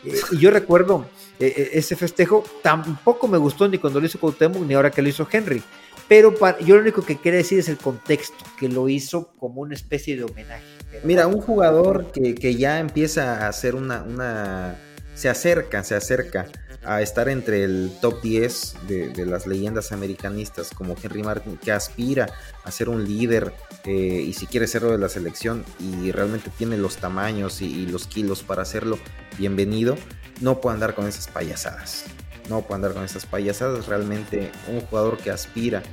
[0.05, 1.05] Eh, y yo recuerdo
[1.39, 5.01] eh, eh, ese festejo, tampoco me gustó ni cuando lo hizo Cuauhtémoc ni ahora que
[5.01, 5.61] lo hizo Henry.
[6.07, 9.75] Pero yo lo único que quiero decir es el contexto, que lo hizo como una
[9.75, 10.63] especie de homenaje.
[11.03, 14.75] Mira, un jugador que, ya empieza a hacer una, una...
[15.15, 16.47] Se acerca, se acerca
[16.87, 22.29] a estar entre el top 10 de, las leyendas americanistas como Henry Martin, que aspira
[22.63, 23.51] a ser un líder
[23.83, 28.07] eh, y si quiere serlo de la selección y realmente tiene los tamaños y, los
[28.07, 28.99] kilos para hacerlo,
[29.37, 29.97] bienvenido,
[30.39, 32.05] no puede andar con esas payasadas
[32.49, 33.87] no puede andar con esas payasadas.
[33.87, 35.83] Realmente un jugador que aspira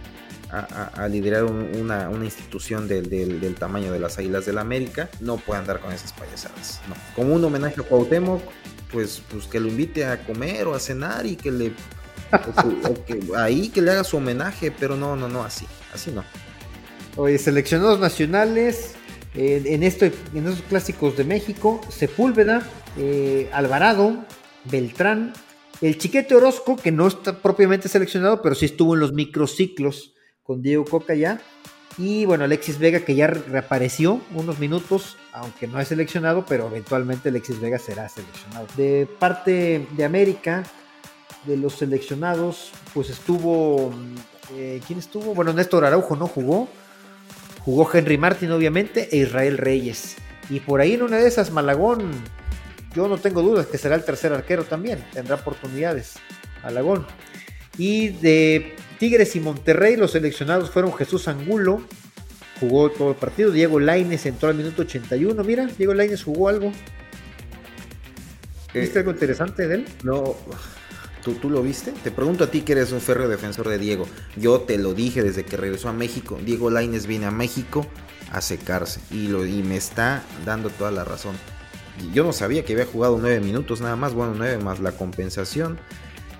[0.51, 5.81] a, liderar una, institución del, tamaño de las Águilas del la América no puede andar
[5.81, 6.81] con esas payasadas.
[6.89, 6.95] No.
[7.17, 8.43] Como un homenaje a Cuauhtémoc,
[8.93, 11.73] pues, pues que lo invite a comer o a cenar y que le...
[13.37, 16.25] ahí que le haga su homenaje, pero no, no, no, así, así no.
[17.17, 18.95] Oye, seleccionados nacionales,
[19.35, 20.13] en estos
[20.69, 22.63] clásicos de México, Sepúlveda,
[22.97, 24.25] eh, Alvarado,
[24.65, 25.33] Beltrán,
[25.85, 30.63] el Chiquete Orozco, que no está propiamente seleccionado, pero sí estuvo en los microciclos con
[30.63, 31.41] Diego Coca ya.
[31.99, 37.29] Y bueno, Alexis Vega, que ya reapareció unos minutos, aunque no es seleccionado, pero eventualmente
[37.29, 38.67] Alexis Vega será seleccionado.
[38.77, 40.65] De parte de América,
[41.45, 43.93] de los seleccionados, pues estuvo.
[44.55, 45.35] Eh, ¿Quién estuvo?
[45.35, 46.69] Bueno, Néstor Araujo no jugó.
[47.65, 50.17] Jugó Henry Martin, obviamente, e Israel Reyes.
[50.51, 52.11] Y por ahí en una de esas, Malagón
[52.95, 56.15] yo no tengo dudas que será el tercer arquero también, tendrá oportunidades.
[56.63, 57.07] Alagón.
[57.77, 61.83] Y de Tigres y Monterrey, los seleccionados fueron Jesús Angulo,
[62.61, 63.51] jugó todo el partido.
[63.51, 65.43] Diego Laines entró al minuto 81.
[65.45, 66.73] Mira, Diego Laines jugó algo.
[68.73, 69.87] ¿Viste eh, algo interesante de él?
[70.03, 70.37] No.
[71.23, 71.93] ¿Tú, ¿Tú lo viste?
[72.03, 74.07] Te pregunto a ti que eres un férreo defensor de Diego.
[74.37, 76.39] Yo te lo dije desde que regresó a México.
[76.45, 77.87] Diego Laines viene a México
[78.31, 81.37] a secarse y, lo, y me está dando toda la razón.
[82.13, 85.79] Yo no sabía que había jugado nueve minutos nada más, bueno, nueve más la compensación.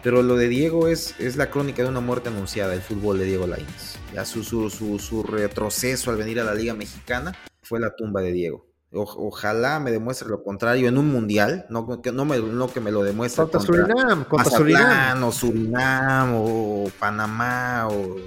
[0.05, 3.25] Pero lo de Diego es, es la crónica de una muerte anunciada, el fútbol de
[3.25, 3.97] Diego Lainez.
[4.13, 8.31] Ya su, su, su, retroceso al venir a la Liga Mexicana fue la tumba de
[8.31, 8.67] Diego.
[8.91, 12.93] ojalá me demuestre lo contrario en un mundial, no, que, no, me, no que me
[12.93, 15.25] lo demuestre contra, Surinam, contra Surinam.
[15.25, 18.19] o Surinam o Panamá o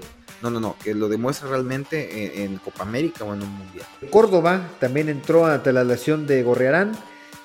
[0.41, 3.85] no, no, no, que lo demuestre realmente en, en, Copa América o en un mundial.
[4.09, 6.93] Córdoba también entró ante la lesión de Gorriarán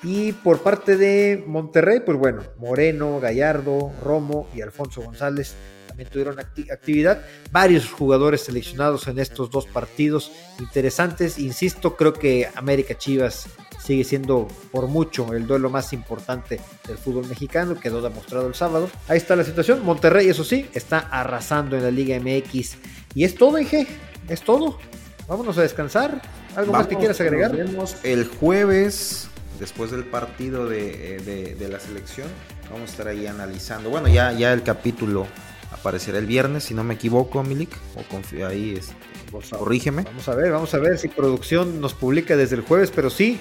[0.03, 5.55] y por parte de Monterrey, pues bueno, Moreno, Gallardo, Romo y Alfonso González
[5.87, 7.23] también tuvieron actividad.
[7.51, 11.37] Varios jugadores seleccionados en estos dos partidos interesantes.
[11.37, 13.47] Insisto, creo que América Chivas
[13.79, 18.89] sigue siendo por mucho el duelo más importante del fútbol mexicano, quedó demostrado el sábado.
[19.07, 19.85] Ahí está la situación.
[19.85, 22.77] Monterrey, eso sí, está arrasando en la Liga MX.
[23.13, 23.85] Y es todo, Ige,
[24.29, 24.79] es todo.
[25.27, 26.21] Vámonos a descansar.
[26.55, 27.55] ¿Algo más que quieras agregar?
[28.03, 29.29] el jueves
[29.59, 32.27] después del partido de, de, la selección,
[32.69, 33.89] vamos a estar ahí analizando.
[33.89, 35.27] Bueno, ya, ya el capítulo
[35.71, 38.91] aparecerá el viernes, si no me equivoco, Milik, o confío ahí, es,
[39.33, 40.03] este, corrígeme.
[40.03, 43.39] Vamos a ver, vamos a ver si producción nos publica desde el jueves, pero sí,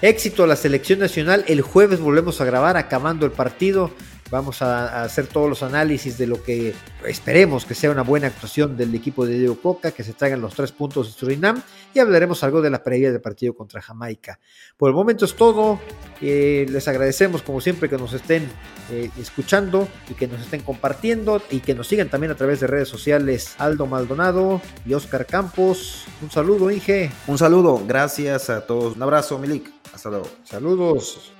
[0.00, 1.44] éxito a la selección nacional.
[1.48, 3.90] El jueves volvemos a grabar acabando el partido.
[4.34, 6.74] Vamos a, hacer todos los análisis de lo que
[7.06, 10.56] esperemos que sea una buena actuación del equipo de Diego Coca, que se traigan los
[10.56, 11.62] tres puntos de Surinam
[11.94, 14.40] y hablaremos algo de la previa del partido contra Jamaica.
[14.76, 15.78] Por el momento es todo.
[16.20, 18.48] Eh, les agradecemos como siempre que nos estén
[18.90, 22.66] eh, escuchando y que nos estén compartiendo y que nos sigan también a través de
[22.66, 26.06] redes sociales Aldo Maldonado y Oscar Campos.
[26.20, 27.08] Un saludo, Inge.
[27.28, 28.96] Un saludo, gracias a todos.
[28.96, 29.70] Un abrazo, Milik.
[29.92, 30.26] Hasta luego.
[30.42, 31.30] Saludos.